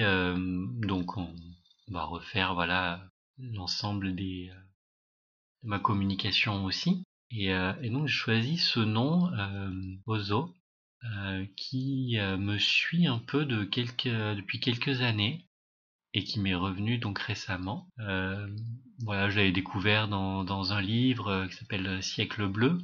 donc 0.82 1.18
on 1.18 1.34
va 1.90 2.04
refaire 2.04 2.54
voilà 2.54 3.04
l'ensemble 3.38 4.16
des 4.16 4.52
de 5.64 5.68
ma 5.68 5.80
communication 5.80 6.66
aussi. 6.66 7.04
Et, 7.32 7.54
euh, 7.54 7.74
donc 7.90 8.08
j'ai 8.08 8.14
choisi 8.14 8.58
ce 8.58 8.80
nom, 8.80 9.32
euh, 9.34 9.72
Ozo, 10.06 10.54
euh, 11.04 11.46
qui 11.56 12.18
euh, 12.18 12.38
me 12.38 12.58
suit 12.58 13.08
un 13.08 13.20
peu 13.20 13.46
depuis 13.46 14.60
quelques 14.60 15.02
années 15.02 15.46
et 16.14 16.24
qui 16.24 16.40
m'est 16.40 16.56
revenu 16.56 16.98
donc 16.98 17.20
récemment. 17.20 17.88
Euh, 18.00 18.48
voilà, 19.04 19.30
je 19.30 19.38
l'avais 19.38 19.52
découvert 19.52 20.08
dans, 20.08 20.74
un 20.74 20.82
livre 20.82 21.48
qui 21.48 21.56
s'appelle 21.56 22.02
Siècle 22.04 22.48
bleu, 22.48 22.80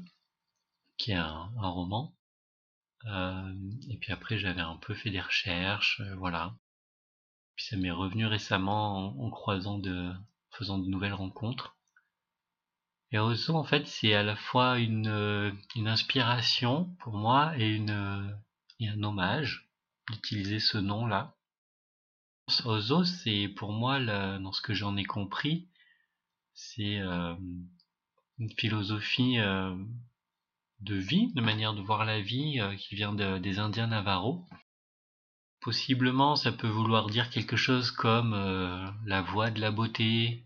qui 0.98 1.12
est 1.12 1.16
un 1.16 1.50
roman. 1.58 2.14
Euh, 3.08 3.54
et 3.90 3.98
puis 3.98 4.12
après, 4.12 4.38
j'avais 4.38 4.62
un 4.62 4.78
peu 4.78 4.94
fait 4.94 5.12
des 5.12 5.22
recherches, 5.22 6.02
voilà. 6.18 6.56
Puis 7.56 7.66
ça 7.66 7.78
m'est 7.78 7.92
revenu 7.92 8.26
récemment 8.26 9.16
en, 9.20 9.26
en 9.26 9.30
croisant 9.30 9.78
de, 9.78 10.12
faisant 10.52 10.78
de 10.78 10.88
nouvelles 10.88 11.14
rencontres. 11.14 11.76
Et 13.12 13.20
Ozo, 13.20 13.56
en 13.56 13.64
fait, 13.64 13.88
c'est 13.88 14.14
à 14.14 14.24
la 14.24 14.36
fois 14.36 14.80
une, 14.80 15.08
euh, 15.08 15.52
une 15.76 15.88
inspiration 15.88 16.86
pour 17.00 17.14
moi 17.14 17.54
et, 17.58 17.76
une, 17.76 17.92
euh, 17.92 18.28
et 18.80 18.90
un 18.90 19.04
hommage 19.04 19.70
d'utiliser 20.10 20.60
ce 20.60 20.78
nom-là. 20.78 21.36
Ozo, 22.66 23.04
c'est 23.04 23.48
pour 23.48 23.72
moi, 23.72 24.00
dans 24.04 24.52
ce 24.52 24.62
que 24.62 24.74
j'en 24.74 24.98
ai 24.98 25.06
compris, 25.06 25.68
c'est 26.54 27.00
euh, 27.00 27.36
une 28.38 28.52
philosophie 28.58 29.40
euh, 29.40 29.76
de 30.82 30.96
vie, 30.96 31.32
de 31.34 31.42
manière 31.42 31.74
de 31.74 31.82
voir 31.82 32.06
la 32.06 32.22
vie 32.22 32.60
euh, 32.60 32.76
qui 32.76 32.96
vient 32.96 33.14
de, 33.14 33.38
des 33.38 33.60
Indiens 33.60 33.88
Navarro. 33.88 34.46
Possiblement, 35.66 36.36
ça 36.36 36.52
peut 36.52 36.68
vouloir 36.68 37.08
dire 37.08 37.32
quelque 37.32 37.56
chose 37.56 37.90
comme 37.90 38.34
euh, 38.36 38.88
la 39.06 39.24
voie 39.24 39.50
de 39.50 39.60
la 39.60 39.72
beauté, 39.72 40.46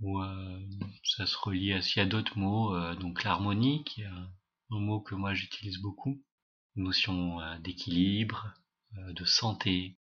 ou 0.00 0.22
euh, 0.22 0.66
ça 1.02 1.26
se 1.26 1.36
relie 1.36 1.74
à 1.74 1.82
s'il 1.82 1.98
y 1.98 2.02
a 2.02 2.08
d'autres 2.08 2.38
mots, 2.38 2.74
donc 2.94 3.22
l'harmonie, 3.22 3.84
qui 3.84 4.00
est 4.00 4.06
un, 4.06 4.30
mot 4.70 5.00
que 5.00 5.14
moi 5.14 5.34
j'utilise 5.34 5.78
beaucoup, 5.78 6.24
notion 6.74 7.38
euh, 7.42 7.58
d'équilibre, 7.58 8.54
de 8.92 9.24
santé, 9.26 9.98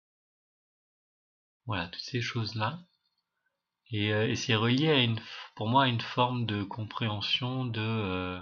voilà, 1.67 1.89
toutes 1.89 2.01
ces 2.01 2.23
choses-là. 2.23 2.81
Et, 3.91 4.09
et 4.09 4.35
c'est 4.35 4.55
relié 4.55 4.89
à 4.89 5.03
une, 5.03 5.21
pour 5.57 5.69
moi 5.69 5.85
à 5.85 5.89
une 5.89 6.01
forme 6.01 6.47
de 6.47 6.63
compréhension 6.63 7.67
de 7.67 8.41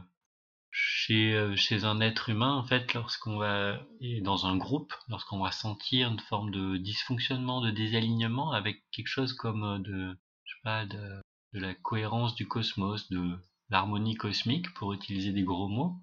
chez, 0.77 1.55
chez 1.57 1.85
un 1.85 2.01
être 2.01 2.31
humain, 2.31 2.53
en 2.55 2.65
fait, 2.65 2.95
lorsqu'on 2.95 3.39
va, 3.39 3.81
dans 4.23 4.47
un 4.47 4.57
groupe, 4.57 4.93
lorsqu'on 5.09 5.39
va 5.39 5.53
sentir 5.53 6.11
une 6.11 6.19
forme 6.19 6.51
de 6.51 6.77
dysfonctionnement, 6.77 7.61
de 7.61 7.71
désalignement 7.71 8.51
avec 8.53 8.83
quelque 8.91 9.07
chose 9.07 9.35
comme 9.35 9.83
de, 9.85 10.19
je 10.45 10.53
sais 10.53 10.61
pas, 10.65 10.85
de, 10.85 11.23
de 11.53 11.61
la 11.61 11.75
cohérence 11.75 12.35
du 12.35 12.49
cosmos, 12.49 13.09
de 13.11 13.39
l'harmonie 13.71 14.17
cosmique, 14.17 14.75
pour 14.75 14.93
utiliser 14.93 15.33
des 15.33 15.45
gros 15.45 15.69
mots. 15.69 15.97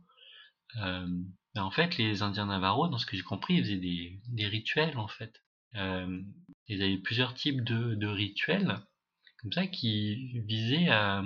Euh, 0.78 1.06
ben, 1.54 1.64
en 1.64 1.72
fait, 1.72 1.98
les 1.98 2.22
Indiens 2.24 2.46
Navarro, 2.46 2.88
dans 2.88 2.98
ce 2.98 3.06
que 3.06 3.18
j'ai 3.18 3.24
compris, 3.24 3.56
ils 3.56 3.64
faisaient 3.64 3.76
des, 3.76 4.22
des 4.30 4.48
rituels, 4.48 4.98
en 4.98 5.10
fait. 5.10 5.44
Euh, 5.76 6.22
ils 6.68 6.82
avaient 6.82 6.98
plusieurs 6.98 7.34
types 7.34 7.64
de, 7.64 7.96
de, 7.96 8.08
rituels, 8.08 8.80
comme 9.42 9.52
ça, 9.52 9.68
qui 9.68 10.40
visaient 10.48 10.88
à, 10.88 11.24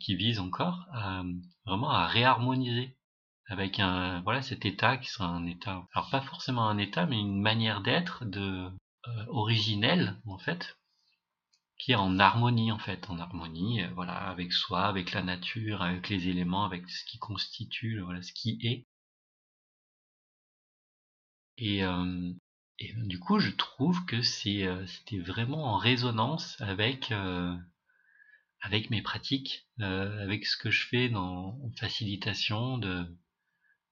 qui 0.00 0.14
visent 0.14 0.38
encore 0.38 0.86
à, 0.92 1.22
vraiment 1.68 1.90
à 1.90 2.06
réharmoniser 2.06 2.96
avec 3.46 3.78
un 3.80 4.20
voilà 4.22 4.42
cet 4.42 4.64
état 4.64 4.96
qui 4.96 5.08
sera 5.10 5.26
un 5.26 5.46
état 5.46 5.86
alors 5.92 6.10
pas 6.10 6.20
forcément 6.22 6.68
un 6.68 6.78
état 6.78 7.06
mais 7.06 7.18
une 7.20 7.40
manière 7.40 7.82
d'être 7.82 8.24
de 8.24 8.70
euh, 9.08 9.24
originelle 9.28 10.16
en 10.26 10.38
fait 10.38 10.78
qui 11.78 11.92
est 11.92 11.96
en 11.96 12.18
harmonie 12.18 12.72
en 12.72 12.78
fait 12.78 13.08
en 13.10 13.18
harmonie 13.18 13.82
euh, 13.82 13.88
voilà 13.94 14.14
avec 14.14 14.52
soi 14.52 14.86
avec 14.86 15.12
la 15.12 15.22
nature 15.22 15.82
avec 15.82 16.08
les 16.08 16.28
éléments 16.28 16.64
avec 16.64 16.88
ce 16.88 17.04
qui 17.04 17.18
constitue 17.18 18.00
voilà 18.00 18.22
ce 18.22 18.32
qui 18.32 18.58
est. 18.62 18.86
Et, 21.60 21.84
euh, 21.84 22.32
et 22.78 22.92
du 22.94 23.18
coup 23.18 23.40
je 23.40 23.50
trouve 23.50 24.04
que 24.06 24.22
c'est 24.22 24.68
c'était 24.86 25.18
vraiment 25.18 25.64
en 25.74 25.76
résonance 25.76 26.56
avec 26.60 27.12
avec 28.60 28.90
mes 28.90 29.02
pratiques 29.02 29.66
avec 29.80 30.46
ce 30.46 30.56
que 30.56 30.70
je 30.70 30.86
fais 30.86 31.08
dans 31.08 31.58
facilitation 31.76 32.78
de 32.78 33.06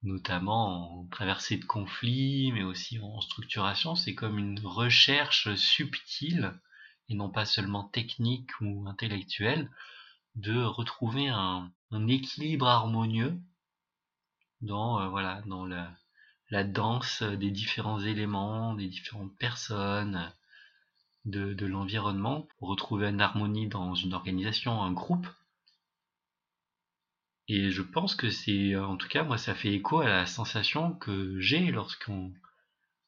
notamment 0.03 1.01
en 1.01 1.07
traversée 1.09 1.57
de 1.57 1.64
conflits, 1.64 2.53
mais 2.53 2.62
aussi 2.62 2.99
en 3.01 3.21
structuration. 3.21 3.95
C'est 3.95 4.14
comme 4.14 4.39
une 4.39 4.61
recherche 4.64 5.55
subtile, 5.55 6.55
et 7.09 7.14
non 7.14 7.31
pas 7.31 7.45
seulement 7.45 7.85
technique 7.85 8.51
ou 8.61 8.87
intellectuelle, 8.89 9.71
de 10.35 10.62
retrouver 10.62 11.29
un, 11.29 11.71
équilibre 12.09 12.67
harmonieux 12.67 13.39
dans, 14.61 15.01
euh, 15.01 15.09
voilà, 15.09 15.43
dans 15.47 15.64
la, 15.64 15.95
la, 16.51 16.64
danse 16.64 17.23
des 17.23 17.51
différents 17.51 18.01
éléments, 18.01 18.75
des 18.75 18.89
différentes 18.89 19.37
personnes, 19.39 20.31
de, 21.27 21.66
l'environnement, 21.66 22.49
retrouver 22.61 23.09
une 23.09 23.20
harmonie 23.20 23.68
dans 23.68 23.95
une 23.95 24.14
organisation, 24.14 24.83
un 24.83 24.93
groupe, 24.93 25.27
et 27.49 27.70
je 27.70 27.83
pense 27.83 28.14
que 28.14 28.31
c'est, 28.31 28.74
euh, 28.74 28.85
en 28.87 28.97
tout 28.97 29.09
cas, 29.09 29.22
moi, 29.22 29.39
ça 29.39 29.55
fait 29.55 29.72
écho 29.72 30.01
à 30.01 30.09
la 30.09 30.27
sensation 30.27 30.95
que 30.95 31.39
j'ai 31.39 31.70
lorsqu'on, 31.70 32.33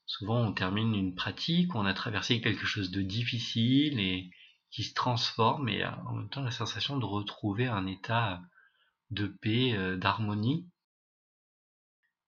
souvent, 0.07 0.41
on 0.41 0.53
termine 0.53 0.95
une 0.95 1.15
pratique, 1.15 1.75
on 1.75 1.87
a 1.87 1.95
traversé 1.95 2.41
quelque 2.41 2.67
chose 2.67 2.91
de 2.91 3.03
difficile 3.03 3.99
et 4.01 4.31
qui 4.71 4.85
se 4.85 4.95
transforme, 4.95 5.69
et 5.69 5.85
euh, 5.85 5.91
en 6.07 6.15
même 6.15 6.29
temps, 6.29 6.43
la 6.43 6.51
sensation 6.53 6.99
de 6.99 7.05
retrouver 7.05 7.67
un 7.67 7.87
état 7.87 8.43
de 9.11 9.27
paix, 9.27 9.73
euh, 9.75 9.97
d'harmonie. 9.97 10.69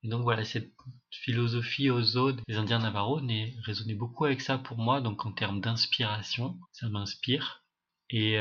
Et 0.02 0.08
donc 0.08 0.22
voilà, 0.22 0.44
cette 0.44 0.72
philosophie 1.10 1.90
Ozo 1.90 2.32
des 2.32 2.56
Indiens 2.56 2.78
Navarro 2.78 3.20
résonnait 3.62 3.94
beaucoup 3.94 4.24
avec 4.24 4.40
ça 4.40 4.58
pour 4.58 4.78
moi, 4.78 5.00
donc 5.00 5.26
en 5.26 5.32
termes 5.32 5.60
d'inspiration, 5.60 6.58
ça 6.72 6.88
m'inspire. 6.88 7.64
Et, 8.10 8.36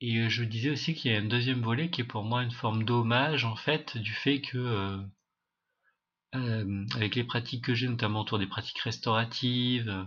et 0.00 0.18
euh, 0.18 0.28
je 0.28 0.44
disais 0.44 0.70
aussi 0.70 0.94
qu'il 0.94 1.12
y 1.12 1.14
a 1.14 1.18
un 1.18 1.24
deuxième 1.24 1.62
volet 1.62 1.90
qui 1.90 2.02
est 2.02 2.04
pour 2.04 2.24
moi 2.24 2.42
une 2.42 2.52
forme 2.52 2.84
d'hommage 2.84 3.44
en 3.44 3.56
fait 3.56 3.96
du 3.98 4.12
fait 4.12 4.40
que 4.40 4.58
euh, 4.58 4.98
euh, 6.34 6.84
avec 6.94 7.14
les 7.16 7.24
pratiques 7.24 7.64
que 7.64 7.74
j'ai, 7.74 7.88
notamment 7.88 8.20
autour 8.20 8.38
des 8.38 8.46
pratiques 8.46 8.78
restauratives, 8.78 10.06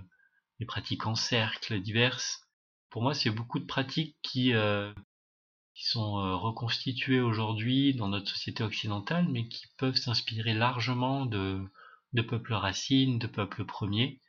les 0.60 0.66
pratiques 0.66 1.08
en 1.08 1.16
cercle 1.16 1.82
diverses, 1.82 2.48
pour 2.90 3.02
moi 3.02 3.14
c'est 3.14 3.32
beaucoup 3.32 3.60
de 3.60 3.66
pratiques 3.66 4.16
qui, 4.22 4.54
qui 5.74 5.86
sont 5.86 6.38
reconstituées 6.40 7.22
aujourd'hui 7.22 7.94
dans 7.94 8.08
notre 8.10 8.30
société 8.30 8.64
occidentale, 8.64 9.28
mais 9.30 9.48
qui 9.48 9.66
peuvent 9.78 9.96
s'inspirer 9.96 10.54
largement 10.54 11.26
de, 11.26 11.62
de 12.14 12.22
peuples 12.22 12.54
racines, 12.54 13.20
de 13.20 13.28
peuples 13.28 13.66
premiers, 13.66 14.20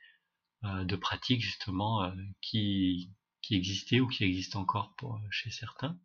de 0.63 0.95
pratiques 0.95 1.41
justement 1.41 2.09
qui, 2.41 3.09
qui 3.43 3.55
existait 3.55 3.99
ou 3.99 4.07
qui 4.07 4.23
existe 4.23 4.55
encore 4.55 4.95
pour, 4.97 5.15
euh, 5.15 5.27
chez 5.29 5.51
certains. 5.51 5.99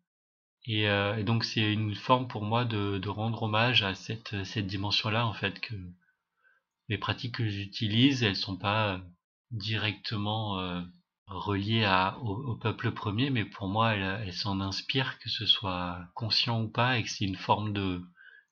Euh, 0.67 1.15
et, 1.15 1.23
donc 1.23 1.45
c'est 1.45 1.73
une 1.73 1.95
forme 1.95 2.27
pour 2.27 2.43
moi 2.43 2.65
de, 2.65 2.99
de, 2.99 3.09
rendre 3.09 3.43
hommage 3.43 3.81
à 3.81 3.95
cette, 3.95 4.43
cette 4.43 4.67
dimension-là, 4.67 5.25
en 5.25 5.33
fait, 5.33 5.59
que 5.59 5.73
les 6.89 6.97
pratiques 6.97 7.35
que 7.35 7.47
j'utilise, 7.47 8.21
elles 8.23 8.35
sont 8.35 8.57
pas 8.57 9.01
directement 9.51 10.83
reliées 11.29 11.83
à, 11.85 12.17
au, 12.19 12.55
peuple 12.55 12.91
premier, 12.91 13.29
mais 13.29 13.45
pour 13.45 13.67
moi, 13.67 13.93
elles, 13.95 14.27
elles 14.27 14.33
s'en 14.33 14.59
inspirent, 14.61 15.19
que 15.19 15.29
ce 15.29 15.45
soit 15.45 15.99
conscient 16.15 16.61
ou 16.61 16.69
pas, 16.69 16.97
et 16.97 17.03
que 17.03 17.09
c'est 17.09 17.25
une 17.25 17.37
forme 17.37 17.73
de 17.73 18.01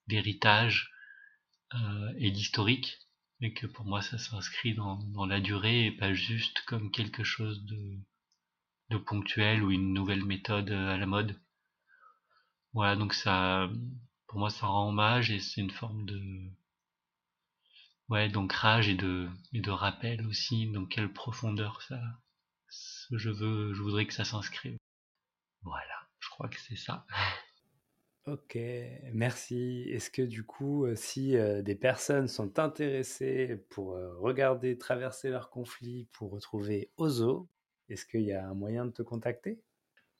d'héritage 0.07 0.91
euh, 1.73 2.13
et 2.17 2.31
d'historique, 2.31 2.99
mais 3.41 3.53
que 3.53 3.67
pour 3.67 3.85
moi, 3.85 4.01
ça 4.01 4.17
s'inscrit 4.17 4.73
dans, 4.73 4.97
dans 5.13 5.25
la 5.25 5.41
durée 5.41 5.87
et 5.87 5.91
pas 5.91 6.13
juste 6.13 6.63
comme 6.65 6.91
quelque 6.91 7.23
chose 7.23 7.65
de 7.65 7.99
de 8.89 8.97
ponctuel 8.97 9.63
ou 9.63 9.71
une 9.71 9.93
nouvelle 9.93 10.23
méthode 10.23 10.69
euh, 10.71 10.93
à 10.93 10.97
la 10.97 11.05
mode. 11.05 11.39
Voilà, 12.73 12.95
donc 12.95 13.13
ça, 13.13 13.69
pour 14.27 14.39
moi, 14.39 14.49
ça 14.49 14.67
rend 14.67 14.89
hommage 14.89 15.31
et 15.31 15.39
c'est 15.39 15.61
une 15.61 15.71
forme 15.71 16.05
de, 16.05 16.21
ouais, 18.09 18.29
d'ancrage 18.29 18.87
et 18.87 18.95
de, 18.95 19.29
et 19.53 19.61
de 19.61 19.71
rappel 19.71 20.25
aussi, 20.27 20.67
dans 20.71 20.85
quelle 20.85 21.11
profondeur 21.11 21.81
ça, 21.81 21.99
je 23.11 23.29
veux, 23.29 23.73
je 23.73 23.81
voudrais 23.81 24.05
que 24.05 24.13
ça 24.13 24.25
s'inscrive. 24.25 24.77
Voilà, 25.63 26.07
je 26.19 26.29
crois 26.29 26.49
que 26.49 26.59
c'est 26.59 26.77
ça. 26.77 27.05
Ok, 28.25 28.57
merci. 29.13 29.85
Est-ce 29.89 30.11
que 30.11 30.21
du 30.21 30.43
coup, 30.43 30.83
euh, 30.83 30.97
si 30.97 31.37
euh, 31.37 31.61
des 31.61 31.75
personnes 31.75 32.27
sont 32.27 32.59
intéressées 32.59 33.63
pour 33.69 33.97
regarder 34.19 34.77
traverser 34.77 35.29
leur 35.29 35.49
conflit 35.49 36.09
pour 36.11 36.31
retrouver 36.31 36.91
Ozo, 36.97 37.47
est-ce 37.87 38.05
qu'il 38.05 38.23
y 38.23 38.33
a 38.33 38.45
un 38.45 38.53
moyen 38.53 38.85
de 38.85 38.91
te 38.91 39.01
contacter? 39.01 39.61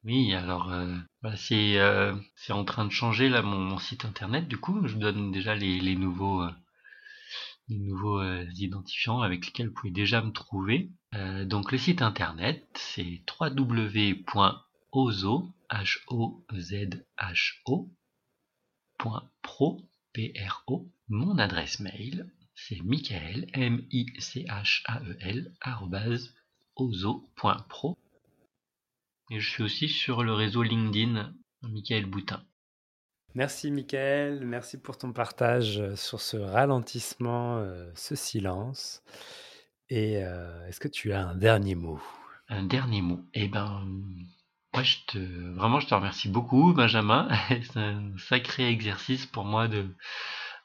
Oui, 0.04 0.34
alors 0.34 0.72
euh, 0.72 0.96
bah, 1.22 1.34
euh, 1.52 2.16
c'est 2.36 2.54
en 2.54 2.64
train 2.64 2.86
de 2.86 2.92
changer 2.92 3.30
là 3.30 3.42
mon, 3.42 3.78
site 3.78 4.06
internet. 4.06 4.48
Du 4.48 4.58
coup, 4.58 4.88
je 4.88 4.94
vous 4.94 5.00
donne 5.00 5.32
déjà 5.32 5.54
les, 5.56 5.96
nouveaux 5.96 6.44
euh, 6.44 6.52
les 7.68 7.78
nouveaux 7.78 8.24
identifiants 8.56 9.22
avec 9.22 9.46
lesquels 9.46 9.68
vous 9.68 9.74
pouvez 9.74 9.92
déjà 9.92 10.22
me 10.22 10.32
trouver. 10.32 10.92
Donc 11.46 11.72
le 11.72 11.78
site 11.78 12.02
internet 12.02 12.66
c'est 12.76 13.22
www.ozo 13.40 15.54
Pro, 19.42 19.82
P-R-O. 20.14 20.88
Mon 21.10 21.38
adresse 21.38 21.80
mail, 21.80 22.30
c'est 22.56 22.82
michael, 22.82 23.48
M-I-C-H-A-E-L, 23.54 25.54
ozo.pro. 26.76 27.98
Et 29.30 29.40
je 29.40 29.50
suis 29.50 29.64
aussi 29.64 29.90
sur 29.90 30.24
le 30.24 30.34
réseau 30.34 30.64
LinkedIn, 30.64 31.34
Michael 31.62 32.06
Boutin. 32.06 32.44
Merci 33.36 33.72
Michael, 33.72 34.46
merci 34.46 34.80
pour 34.80 34.98
ton 34.98 35.14
partage 35.14 35.80
euh, 35.80 35.96
sur 35.96 36.22
ce 36.22 36.38
ralentissement, 36.38 37.58
euh, 37.58 37.92
ce 37.94 38.16
silence. 38.16 39.04
Et 39.90 40.18
euh, 40.18 40.68
est-ce 40.68 40.80
que 40.80 40.88
tu 40.88 41.14
as 41.14 41.28
un 41.28 41.36
dernier 41.36 41.76
mot? 41.76 42.00
Un 42.50 42.64
dernier 42.64 43.02
mot 43.02 43.20
Eh 43.34 43.48
ben, 43.48 43.84
moi 44.74 44.84
je 44.84 44.98
te, 45.08 45.18
vraiment 45.56 45.80
je 45.80 45.88
te 45.88 45.96
remercie 45.96 46.30
beaucoup 46.30 46.74
Benjamin. 46.74 47.30
C'est 47.50 47.78
un 47.78 48.12
sacré 48.18 48.70
exercice 48.70 49.26
pour 49.26 49.46
moi 49.46 49.70
de, 49.70 49.86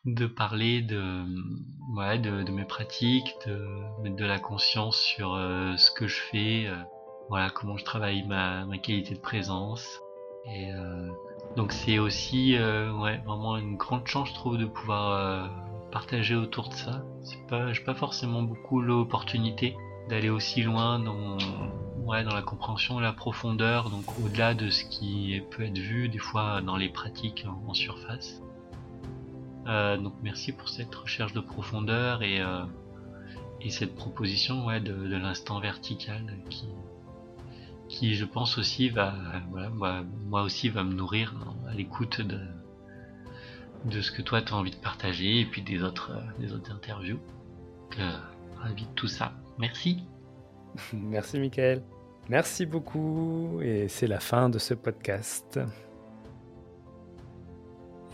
de 0.05 0.27
parler 0.27 0.83
de, 0.83 1.25
de, 1.25 2.51
mes 2.51 2.65
pratiques, 2.65 3.33
de 3.47 4.03
mettre 4.03 4.17
de 4.17 4.25
la 4.25 4.41
conscience 4.41 4.99
sur 4.99 5.35
euh, 5.35 5.77
ce 5.77 5.93
que 5.93 6.09
je 6.09 6.21
fais, 6.21 6.67
euh, 6.67 6.77
voilà 7.29 7.51
comment 7.51 7.77
je 7.77 7.85
travaille 7.85 8.25
ma, 8.27 8.67
qualité 8.79 9.15
de 9.15 9.21
présence. 9.21 10.01
Et 10.47 10.73
donc 11.55 11.71
c'est 11.71 12.01
aussi 12.01 12.59
ouais, 12.59 13.19
vraiment 13.19 13.57
une 13.57 13.77
grande 13.77 14.09
chance 14.09 14.29
je 14.31 14.35
trouve 14.35 14.59
de 14.59 14.65
pouvoir 14.65 15.49
partager 15.93 16.35
autour 16.35 16.71
de 16.71 16.75
ça. 16.75 17.05
C'est 17.23 17.47
pas, 17.47 17.73
j'ai 17.73 17.85
pas 17.85 17.95
forcément 17.95 18.43
beaucoup 18.43 18.81
l'opportunité 18.81 19.77
d'aller 20.09 20.31
aussi 20.31 20.63
loin 20.63 20.99
dans, 20.99 21.39
ouais, 22.05 22.25
dans 22.25 22.35
la 22.35 22.43
compréhension 22.43 22.99
la 22.99 23.13
profondeur, 23.13 23.91
donc 23.91 24.05
au-delà 24.25 24.55
de 24.55 24.71
ce 24.71 24.85
qui 24.85 25.41
peut 25.51 25.63
être 25.63 25.79
vu 25.79 26.09
des 26.09 26.19
fois 26.19 26.61
dans 26.63 26.77
les 26.77 26.89
pratiques 26.89 27.47
en 27.69 27.75
surface. 27.75 28.43
Euh, 29.69 29.97
donc 29.97 30.15
merci 30.23 30.51
pour 30.51 30.69
cette 30.69 30.93
recherche 30.93 31.33
de 31.35 31.41
profondeur 31.41 32.25
et, 32.25 32.41
euh, 32.41 32.65
et 33.61 33.71
cette 33.71 33.95
proposition 33.95 34.67
ouais, 34.67 34.81
de, 34.81 34.93
de 34.93 35.17
l'instant 35.17 35.61
vertical 35.61 36.37
qui, 36.51 36.67
qui 37.89 38.15
je 38.17 38.25
pense 38.25 38.59
aussi 38.59 38.89
va 38.89 39.15
voilà, 39.51 39.69
moi, 39.69 40.03
moi 40.27 40.43
aussi 40.43 40.69
va 40.69 40.83
me 40.83 40.95
nourrir 40.95 41.37
à 41.69 41.75
l'écoute 41.75 42.23
de, 42.23 42.41
de 43.85 44.01
ce 44.01 44.13
que 44.13 44.23
toi 44.23 44.43
tu 44.43 44.53
as 44.53 44.57
envie 44.57 44.71
de 44.71 44.77
partager 44.77 45.41
et 45.41 45.45
puis 45.45 45.63
des 45.63 45.83
autres, 45.83 46.13
euh, 46.13 46.41
des 46.41 46.53
autres 46.53 46.73
interviews. 46.73 47.19
Ravi 48.57 48.85
de 48.85 48.93
tout 48.95 49.09
ça. 49.09 49.33
Merci. 49.59 50.05
Merci 50.93 51.39
Michael. 51.39 51.83
Merci 52.29 52.67
beaucoup 52.67 53.61
et 53.63 53.89
c'est 53.89 54.07
la 54.07 54.21
fin 54.21 54.49
de 54.49 54.59
ce 54.59 54.75
podcast. 54.75 55.59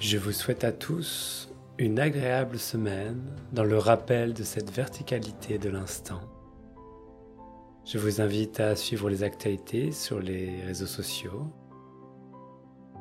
Je 0.01 0.17
vous 0.17 0.33
souhaite 0.33 0.65
à 0.65 0.73
tous 0.73 1.53
une 1.77 2.01
agréable 2.01 2.59
semaine 2.59 3.23
dans 3.53 3.65
le 3.65 3.79
rappel 3.79 4.33
de 4.33 4.43
cette 4.43 4.71
verticalité 4.71 5.59
de 5.59 5.69
l'instant. 5.69 6.21
Je 7.85 7.99
vous 7.99 8.21
invite 8.21 8.61
à 8.61 8.77
suivre 8.77 9.09
les 9.09 9.23
actualités 9.23 9.93
sur 9.93 10.21
les 10.21 10.63
réseaux 10.63 10.87
sociaux 10.87 11.47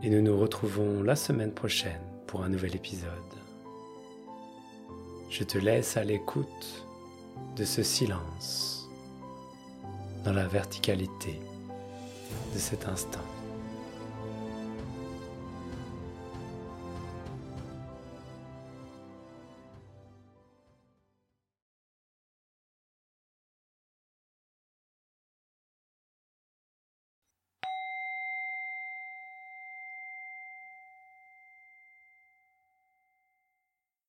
et 0.03 0.09
nous 0.09 0.21
nous 0.21 0.37
retrouvons 0.37 1.01
la 1.03 1.15
semaine 1.15 1.53
prochaine 1.53 2.06
pour 2.27 2.43
un 2.43 2.49
nouvel 2.49 2.75
épisode. 2.75 3.09
Je 5.29 5.43
te 5.43 5.57
laisse 5.57 5.97
à 5.97 6.03
l'écoute 6.03 6.85
de 7.55 7.63
ce 7.63 7.83
silence 7.83 8.89
dans 10.23 10.33
la 10.33 10.47
verticalité 10.47 11.39
de 12.53 12.59
cet 12.59 12.87
instant. 12.87 13.36